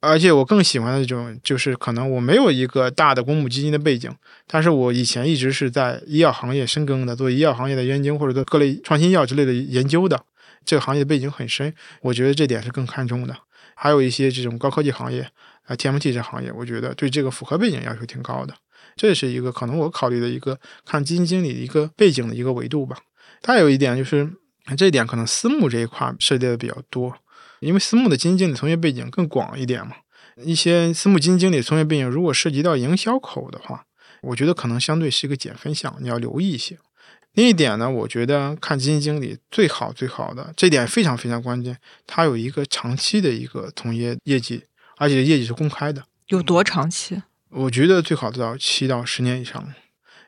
[0.00, 4.10] 而且我更喜欢的这种就是可能我没有一个大的公募基金的背景，
[4.46, 10.22] 但是我以前一直是在医药行业深耕的，做医药行业的研究或者做各类创新药之类的研究的，
[10.64, 13.36] 这个行业背景很深，我觉得这点是更看重的。
[13.74, 15.30] 还有一些这种高科技行业，
[15.66, 18.54] 啊 TMT 这行业，我觉得对这个符合背景要求挺高的。
[18.96, 22.96] 这是一个可能我考虑的一个看基金经理的一个背景的一个维度吧。
[23.40, 24.30] 再有一点就是
[24.76, 27.14] 这一点可能私募这一块涉及的比较多，
[27.60, 29.96] 因为私募的基金经理从业背景更广一点嘛。
[30.42, 33.84] 一些私募基金经理从业背景如果涉及到营销口的话，
[34.22, 36.78] 我觉得可能相对是一个减分项，你要留意一些。
[37.34, 44.64] 另一点呢，我觉得看基金经理最好最好的这点非常非常关键，他有一个长期的一个从业业绩，
[45.00, 46.04] 而且业绩是公开的。
[46.26, 47.22] 有多长期？
[47.48, 49.72] 我觉得最好到七到十年以上，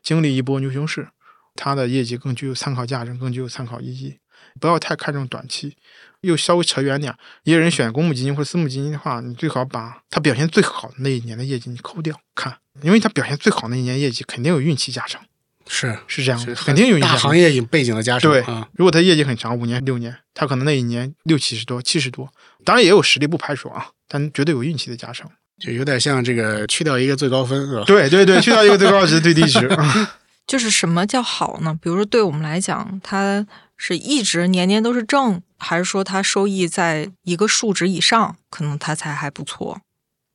[0.02, 1.08] 经历一波牛熊市，
[1.54, 4.18] 它的业绩更具有参考价值，更具有参考意义。
[4.58, 5.76] 不要太看重短期。
[6.22, 15.20] 又稍微扯远点，一个人选公募基金或者私募基金的话，你最好把他表现最好的那一年的业绩你抠掉看，因为他表现最好那一年业绩肯定有运气加成。
[15.66, 18.30] 是是这样，肯定有大行业背景的加成。
[18.30, 18.44] 对，
[18.74, 22.32] 如果他业绩很强，五年六年，他可能那一年六七十多、七十多，
[22.64, 25.26] 当然也有实力不排除啊，但绝对有运气的加成。
[25.58, 27.84] 就有点像这个去掉一个最高分，是吧？
[27.88, 29.70] 对对对，去掉一个最高值、最低值。
[30.46, 31.78] 就是什么叫好呢？
[31.80, 33.46] 比如说对我们来讲，它
[33.76, 39.80] 是一直年年都是正，还是说它收益在一个数值以上，可能它才还不错？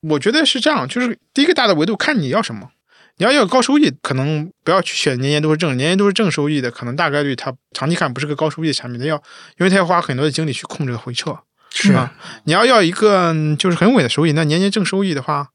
[0.02, 2.72] 我觉得是这样，就是第一个大的维度看你要什么。
[3.20, 9.02] 你要要高收益，可能不要去选年年都是正，年年都是正收益的，可能大概率它长期看不是个高收益的产品。
[9.02, 9.16] 它要，
[9.58, 11.36] 因为它要花很多的精力去控制回撤，
[11.70, 12.14] 是吧？
[12.46, 15.50] 你要要一个就是很稳的收益，那年年正收益的话，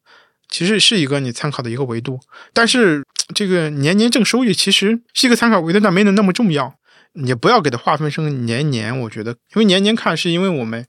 [0.48, 2.20] 其实是一个你参考的一个维度。
[2.52, 3.04] 但是
[3.34, 6.74] 这个年年正收益其实是一个参考维度，但没有那么重要。
[7.14, 10.86] 你不要给它划分成年年，我觉得，因为年年看是因为我们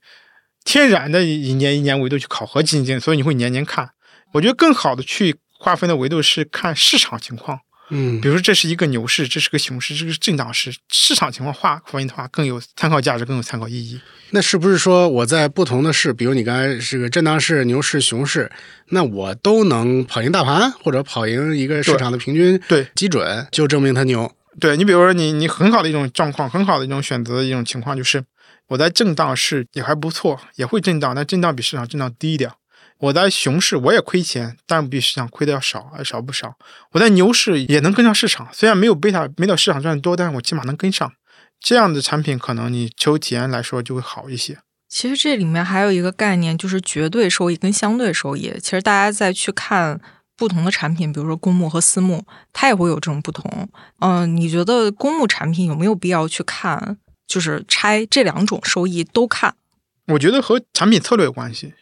[0.64, 3.90] 天然的一年一年维度去考核基金经理，所以你会年年看。
[4.32, 5.36] 我觉得更好的去。
[5.56, 7.58] 划分的维度是看市场情况，
[7.90, 14.00] 嗯，比如说这是一个牛市，这是个熊市，这个震荡市，市场情况划分的话更有参考价值，更有参考意义。
[14.30, 18.50] 那是不是说我在不同的市，比如你刚才是个震荡市、牛市、熊市，
[18.88, 24.34] 那我都能跑赢大盘，或者跑赢一个市场的平均对基准，就证明它牛？
[24.58, 28.24] 对你，比如说你你很好的一种状况，很好的一种选择的一种情况，就是
[28.68, 32.50] 我在震荡市也还不错，也会震荡，但震荡比市场震荡低一点。
[32.98, 36.56] 我在熊市我也亏钱，但比市场亏的要少，少不少。
[36.92, 41.12] 我在牛市也能跟上市场，虽然没有贝塔没到市场赚的多，但是我起码能跟上。
[41.60, 44.58] 这样的产品可能你求体验来说就会好一些。
[44.88, 48.52] 其实这里面还有一个概念，就是绝对收益跟相对收益。
[48.60, 50.00] 其实大家再去看
[50.36, 53.68] 不同的产品，比如说公募和私募，它也会有这种不同。
[54.00, 56.98] 嗯，你觉得公募产品有没有必要去看？
[57.26, 59.54] 就是拆这两种收益都看？
[60.08, 61.72] 我觉得和产品策略有关系。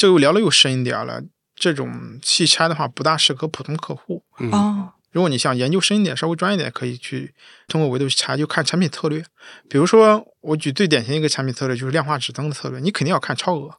[0.00, 1.22] 这又聊了又深一点了。
[1.54, 4.24] 这种细拆的话，不大适合普通客户。
[4.50, 7.34] 哦，如果你想研究深一点、稍微专业点，可以去
[7.68, 9.22] 通过维度去拆，就看产品策略。
[9.68, 12.80] 比如说，我举最典型一个产品策略，就是量化指增的策略。
[12.80, 13.74] 你肯定要看超额，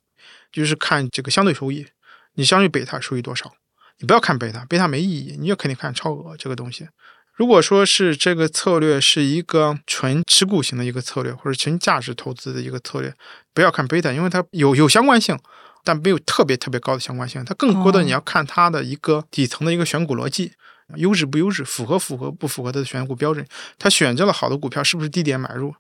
[0.51, 1.87] 就是看这个相对收益。
[2.35, 3.51] 你相对贝塔收益多少？
[3.97, 5.35] 你不要看贝塔，贝塔没意义。
[5.39, 6.87] 你就肯定看超额这个东西。
[7.33, 13.11] 如果说是这个策略是一个纯持股型的一个策略，或者纯价值投资的一个策略，
[13.55, 15.35] 不要看贝塔，因为它有有相关性。
[15.83, 20.53] 但没有特别特别高的相关性，它更多的你要看它的一个底层的一个选股逻辑，
[20.95, 23.45] 优质不优质，符合符合不符合它的选股标准。
[23.79, 25.73] 它选择了好的股票，是不是低点买入，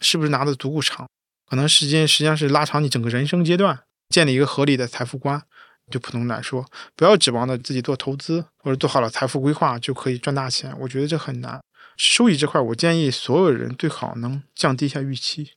[0.00, 1.08] 是不是拿的足够长？
[1.48, 5.42] 可能时间实际上是拉长你整个人生阶段，建立一个合理的财富观。
[5.90, 6.64] 就普通来说，
[6.96, 11.60] 不要指望着自己做投资或者做好了财富规划就可以赚大钱，我觉得这很难。
[11.98, 15.50] 收益这块，我建议所有人最好能降低一下预期，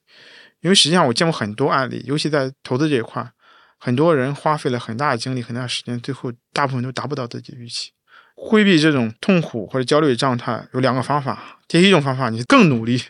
[0.59, 3.31] 因为实际上我见过很多案例，尤其在投资这一块。
[3.77, 7.91] 很多人花费了很大的精力、很大的时间，最后大部分都达不到自己的预期。
[8.35, 13.01] 规避这种痛苦或者焦虑的状态有两个方法：第一种方法，你更努力、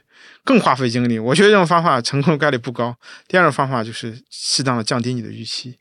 [0.43, 2.93] 更花费精力，我觉得这种方法成功概率不高；
[3.27, 5.79] 第二种方法就是适当的降低你的预期，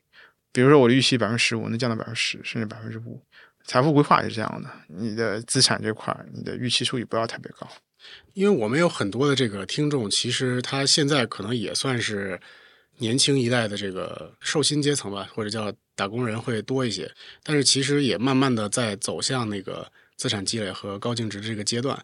[0.51, 3.21] 比如说我的预期百分之十五，能降到百分之十，甚至百分之五。
[3.65, 7.67] 财富规划也是这样的，你的资产这块，你的预期收益不要特别高。
[8.33, 12.39] 因为我们有很多的这个听众，其实他现在可能也算是。
[12.97, 17.11] 年轻一代的这个受薪阶层吧，或者叫打工人会多一些，
[17.43, 21.97] 但是其实也慢慢的在走向那个资产积累和高净值这个阶段。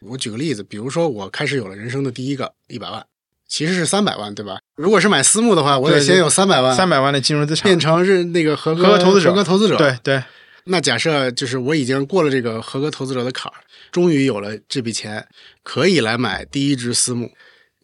[0.00, 3.04] 我举个例子，比如说我开始有了人生的第一个一百万，
[3.46, 4.58] 其实是三百万，对吧？
[4.76, 9.76] 如果是买私募的话，我得先有三百万，三百万的金融资产变成是那个合格投资者，合格投资者。
[9.76, 10.22] 对对。
[10.70, 13.56] 那假设就是我已经过了这个合格投资者的坎儿，
[13.90, 15.26] 终于有了这笔钱，
[15.62, 17.32] 可以来买第一只私募。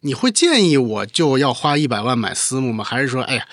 [0.05, 2.85] 你会建议我就要花一百万买私募吗？
[2.85, 3.47] 还是说，哎呀，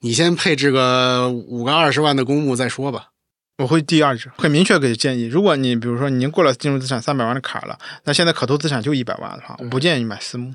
[0.00, 3.10] 你先配置个五个二十万的公募再说吧？
[3.58, 5.26] 我会第二者，很明确给建议。
[5.26, 10.52] 如果你比如说你已经过了金融资产三百万的坎了，那现在可投资产就一百万的话，我不建议你买私募。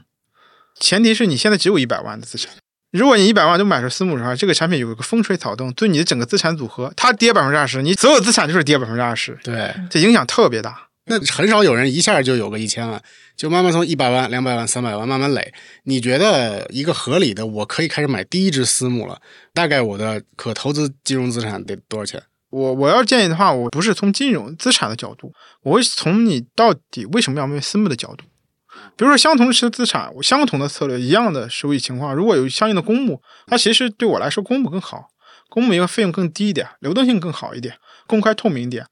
[0.79, 2.53] 前提是你现在只有一百万的资产，
[2.91, 10.89] 如果你一百万都买成私募的话，这个产品有一个风吹草动，对你的整个资产组合，它跌百分之二十，你所有资产就是跌百分之二十，对，这影响特别大。
[11.05, 13.01] 那很少有人一下就有个一千万，
[13.37, 15.53] 就慢慢从一百万、两百万、三百万慢慢累。
[15.83, 19.21] 你觉得一个合理的，我可以开始买第一只私募了？
[19.53, 22.23] 大概我的可投资金融资产得多少钱？
[22.49, 25.31] 我我要建议的话，我不是从金融资产的角度，
[25.61, 28.25] 我会从你到底为什么要买私募的角度。
[28.95, 35.09] 比如说，相同的资产，我相同的策略，一样的收益情况，如果有相应的公募，那其实对我来说，公募更好，
[35.49, 37.75] 公募因为费用更低一点，流动性更好一点，
[38.07, 38.85] 公开透明一点。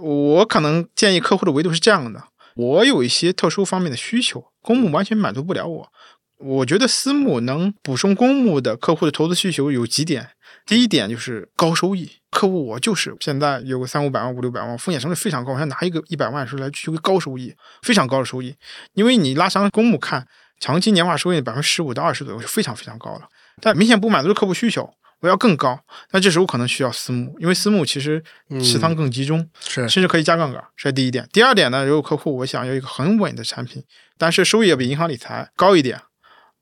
[0.00, 2.22] 我可能建议客户的维度是这样的：
[2.58, 5.92] 我有一些特殊方面的需求，公募完全满足不了我。
[6.38, 10.30] 我觉得私募能补充公募的客户的投资需求有几点。
[10.66, 18.56] 第一点就是高收益，客户我就是现在有个三五百万、五六百万，风险成本非常高，我想拿一个一百万出来求个高收益，非常高的收益。
[18.94, 20.26] 因为你拉长公募看，
[20.58, 23.28] 长期年化收益百分之十五到二十左右是非常非常高了，
[23.60, 25.78] 但明显不满足客户需求，我要更高。
[26.12, 28.22] 那这时候可能需要私募，因为私募其实
[28.60, 31.28] 持仓更集中，是甚至可以加杠杆，这是第一点。
[31.32, 33.82] 第二点呢，如果客户我想要一个很稳的产品，
[34.16, 36.00] 但是收益要比银行理财高一点。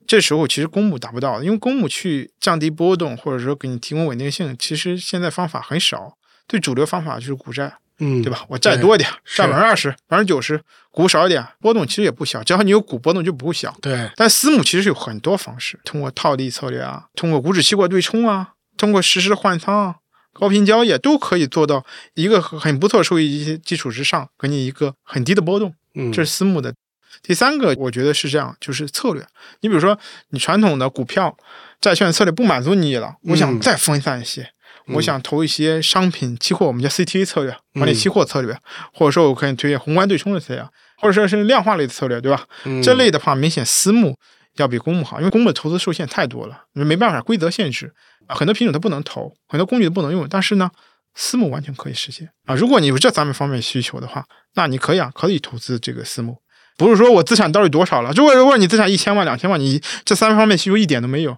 [0.07, 6.17] 这时候其实公募达不到，因为公募去降低波动，或者说给你提供稳定性，其实现在方法很少。
[6.47, 8.45] 最主流方法就是股债，嗯，对吧？
[8.49, 12.43] 我债多一点，占百分之二十、百分之九十，股少一点，波动其实也不小。
[12.43, 13.75] 只要你有股，波动就不会小。
[13.81, 14.11] 对。
[14.17, 19.95] 但私募其实有很多方式，通过套利策略啊，通过股指期货对冲啊，通过实时换仓啊、
[20.33, 21.85] 高频交易，都可以做到
[22.15, 25.75] 一个很不错收益基基础之上，给你一个很低的波动。
[25.95, 26.75] 嗯，这是私募的。
[27.23, 29.27] 第三个，我觉得是这样，就是策略。
[29.61, 31.35] 你比如说，你传统的股票、
[31.81, 34.51] 债券策略不满足你了，我想再分散一些，
[34.95, 38.57] 我想投一些商品期货，我们叫 CTA 策略，管理期货策略，
[38.93, 40.63] 或者说我可以推荐宏观对冲的策略，
[40.99, 42.45] 或者说是量化类的策略，对吧？
[42.83, 44.17] 这类的话，明显私募
[44.57, 47.93] 要比公募好，因为公募的投资受限太多了，没办法，规则限制，
[48.29, 50.27] 很多品种它不能投，很多工具都不能用。
[50.29, 50.71] 但是呢，
[51.15, 52.55] 私募完全可以实现啊！
[52.55, 54.25] 如果你有这三方面需求的话，
[54.55, 56.37] 那你可以啊，可以投资这个私募。
[56.79, 58.13] 不是说我资产到底多少了？
[58.13, 61.37] 如果如果你资产一千万、两千万，你这三方面需求一点都没有，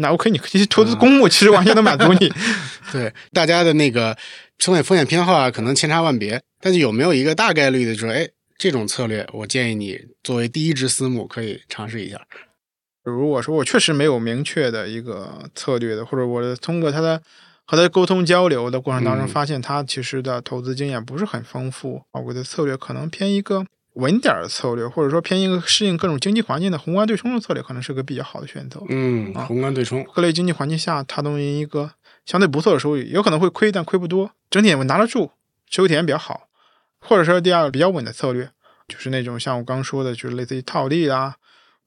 [0.00, 2.32] 那 OK，你其实投资公募其实完全能满足你。
[2.92, 4.16] 对，大家的那个
[4.58, 8.28] 风险风险偏好啊，可能千差万别，但是有没有一个大概率的说，哎，
[8.58, 12.20] 这种策略，我建议你作为第一只私募可以尝试一下。
[13.02, 17.22] 如果说我确实没有明确的一个策略的，或者我通过他的
[17.64, 23.64] 和他沟通交流的过程当中，发现他其实的投资经验不是很丰富啊，我的策略可能偏一个。
[24.00, 28.82] 稳点的策略，或者说偏一个适应各种经济环境的宏观对冲的策略，可能是个比较好的选择。
[28.88, 31.92] 嗯，宏观对冲，各类经济环境下，它都有一个
[32.26, 35.30] 相对不错的收益，有可能会亏，但亏不多，整体我拿得住，
[35.68, 36.48] 持有体验比较好。
[37.00, 38.50] 或者说第二个比较稳的策略，
[38.88, 41.36] 就是那种像我刚说的，就是类似于套利啊。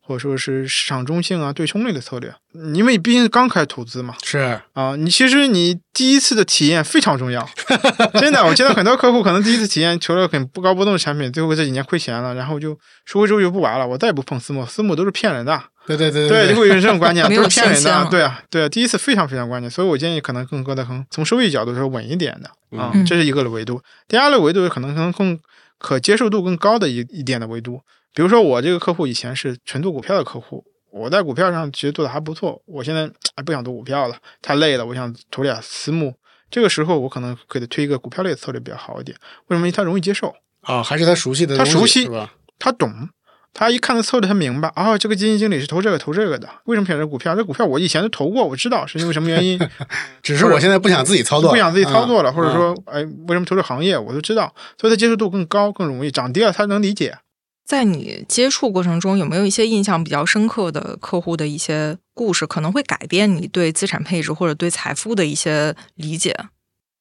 [0.06, 2.34] 或者说是市场中性啊，对冲类的策略，
[2.74, 4.60] 因为毕竟刚开始投资嘛，是。
[4.74, 7.50] 啊，你其实你第一次的体验非常重要，
[8.20, 16.28] 真的，我见到很多客户可能第一次体验求了很不高波动的产品，最后这几年亏钱了，然后就赎回之后就不玩了，我再也不碰私募，私募都是骗人的，对对对。
[16.28, 25.40] 对，就会有这种观念， 都是骗人的，对啊对啊，第一次非常非常关键，所以我建议可能更多的从从收益角度说稳一点的啊，这是一个维度，第二个维度可能可能更
[25.80, 27.82] 可接受度更高的一一点的维度，
[28.14, 30.64] 比如说我这个客户以前是纯做股票的客户。
[30.92, 36.14] 我在股票上其实做的还不错，我现在哎不想做股票了，太累了，我想投点私募。
[36.52, 39.18] 这个时候我可能给他推一个股票类的策略比较好一点。
[39.48, 39.72] 为什么？
[39.72, 42.32] 他容易接受啊，还是他熟悉的，他熟悉是吧？
[42.60, 43.10] 他懂，
[43.56, 46.48] 他一看到策略，他明白啊，这个基金经理是投这个投这个的。
[46.66, 47.36] 为什么选择股票？
[47.36, 49.60] 这股票我以前都投过，我知道是因为什么原因。
[50.22, 57.18] 只是我现在不想自己操作，不想自己操作了，或者说哎，为什么投这行业我都知道，所以他接受度更高，更容易涨跌了他能理解。
[57.66, 66.38] 在你接触过程中，有没有一些印象比较深刻的客户的一些故事，可能会改变你对资产配置或者对财富的一些理解？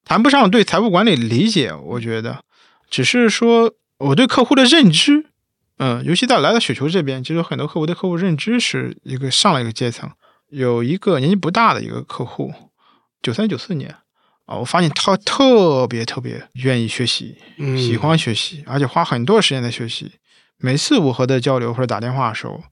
[0.04, 2.44] 谈不上对财富管理理解，我觉得
[2.88, 5.26] 只是说我对客户的认知，
[5.78, 10.10] 嗯，尤其在来到雪球这边，其实很多客户对客户认知是一个上了一个阶层。
[10.48, 12.52] 有一个年纪不大的一个客户，
[13.22, 13.96] 九三九四年
[14.44, 17.36] 啊，我发现他特别特别愿意学习，
[17.76, 20.12] 喜欢学习，而且花很多时间在学习。
[20.62, 22.62] 每次我和他交流或者打电话的时候，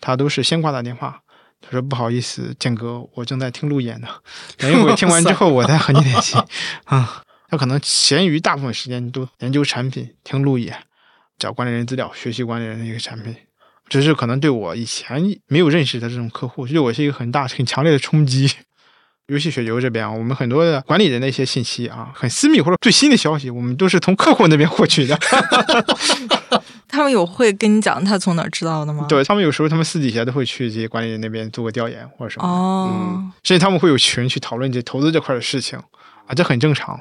[0.00, 1.20] 他都是先挂断电话。
[1.62, 4.08] 他说：“不好意思，建哥，我正在听路演呢。
[4.58, 6.36] 等一会儿听完之后，我再和你联系。
[6.84, 10.76] ”啊，他可能闲余大部分时间都研究产品、听路演、
[11.38, 13.34] 找管理人资料、学习管理人的一个产品。
[13.88, 18.50] 这是可能对我以前没有认识的这种客户，对我是一个很大、很强烈的冲击。
[19.28, 25.18] 游戏雪球这边啊，我们很多的管理人的一些信息啊，很私密或者最新的消息，我们都是从客户那边获取的。
[26.88, 29.06] 他们有会跟你讲他从哪儿知道的吗？
[29.08, 35.78] 对他们有时候他们私底下都会去这些管理人那边做个调研或者什么的，哦，甚至他们会有群去讨论这投资这块的事情
[36.26, 37.00] 啊，这很正常。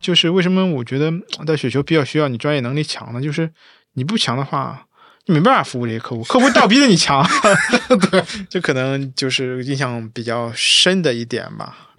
[0.00, 3.20] 就是为什么我觉得呃在雪球比较需要你专业能力强呢？
[3.20, 3.52] 就是
[3.94, 4.86] 你不强的话，
[5.26, 7.24] 你没办法服务这些客户，客户倒逼着你强，
[8.10, 11.90] 对，这可能就是印象比较深的一点吧。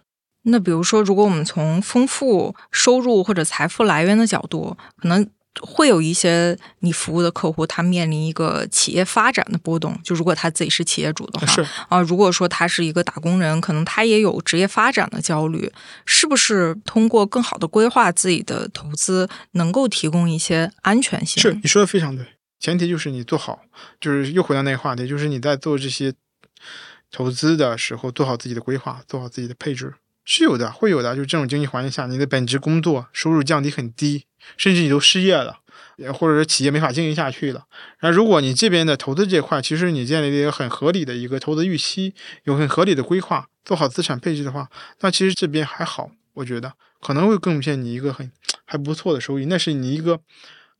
[0.45, 5.25] 那比如说，如果我们从丰富收入或者财富来源的角度，可能
[5.61, 9.97] 会有一些你服务的客户，他面临一个企业发展的波动。
[10.03, 15.71] 就如果他自己是企业主的话，是啊，如果说他是一个打工人，可能他也有职业发展的焦虑，
[16.05, 21.41] 是不是通过更好的规划自己的投资，能够提供一些安全性？
[21.41, 22.25] 是你说的非常对，
[22.59, 23.61] 前提就是你做好，
[24.01, 26.13] 就是又回到那个话题，就是你在做这些
[27.11, 29.93] 投资的时候，做好自己的规划，做好自己的配置，
[30.25, 31.15] 是有的，会有的。
[31.15, 34.25] 就这种经济环境下，你的本职工作收入降低很低，
[34.57, 35.59] 甚至你都失业了，
[35.97, 37.65] 也或者是企业没法经营下去了。
[37.99, 42.13] 然后，如果你这边的投资这块，其实你建立了一个很合理的一个投资预期，
[42.43, 44.69] 有很合理的规划，做好资产配置的话，
[45.01, 48.31] 那其实这边还好，我觉得可能会贡献你一个很
[48.65, 50.21] 还不错的收益，那是你一个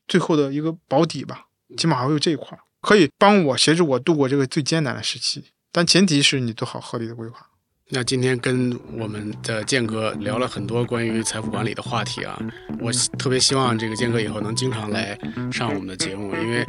[0.08, 7.50] 最后的一个保底吧，起码还会有这一块，可以帮我协助我度过这个最艰难的时期，但前提是你做好合理的规划。
[7.90, 12.40] 那今天跟我们的建哥聊了很多关于财富管理的话题啊，
[12.80, 15.16] 我特别希望这个建哥以后能经常来
[15.52, 16.66] 上我们的节目，因为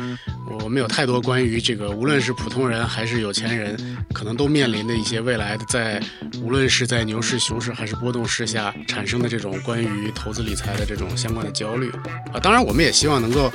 [0.61, 3.77] 我们有太多关于这个无论是普通人还是有钱人，
[4.13, 6.03] 可能都面临的一些未来的在
[6.43, 11.89] 无论是在牛市、熊市还是波动市下产生的这种关于投资理财的这种相关的焦虑
[12.33, 12.39] 啊。
[12.43, 13.49] 当然，我们也希望能够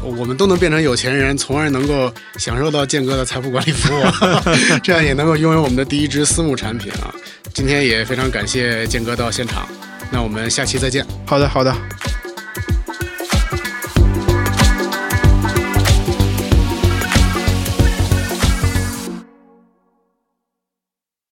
[0.00, 4.02] 我们都能变成有钱人，从而能够享受到建哥的财富管理服务，
[4.80, 7.14] 这样也能够拥有我们的第一支私募产品啊。
[7.52, 9.68] 今天也非常感谢建哥到现场，
[10.10, 11.04] 那我们下期再见。
[11.26, 11.74] 好的，好的。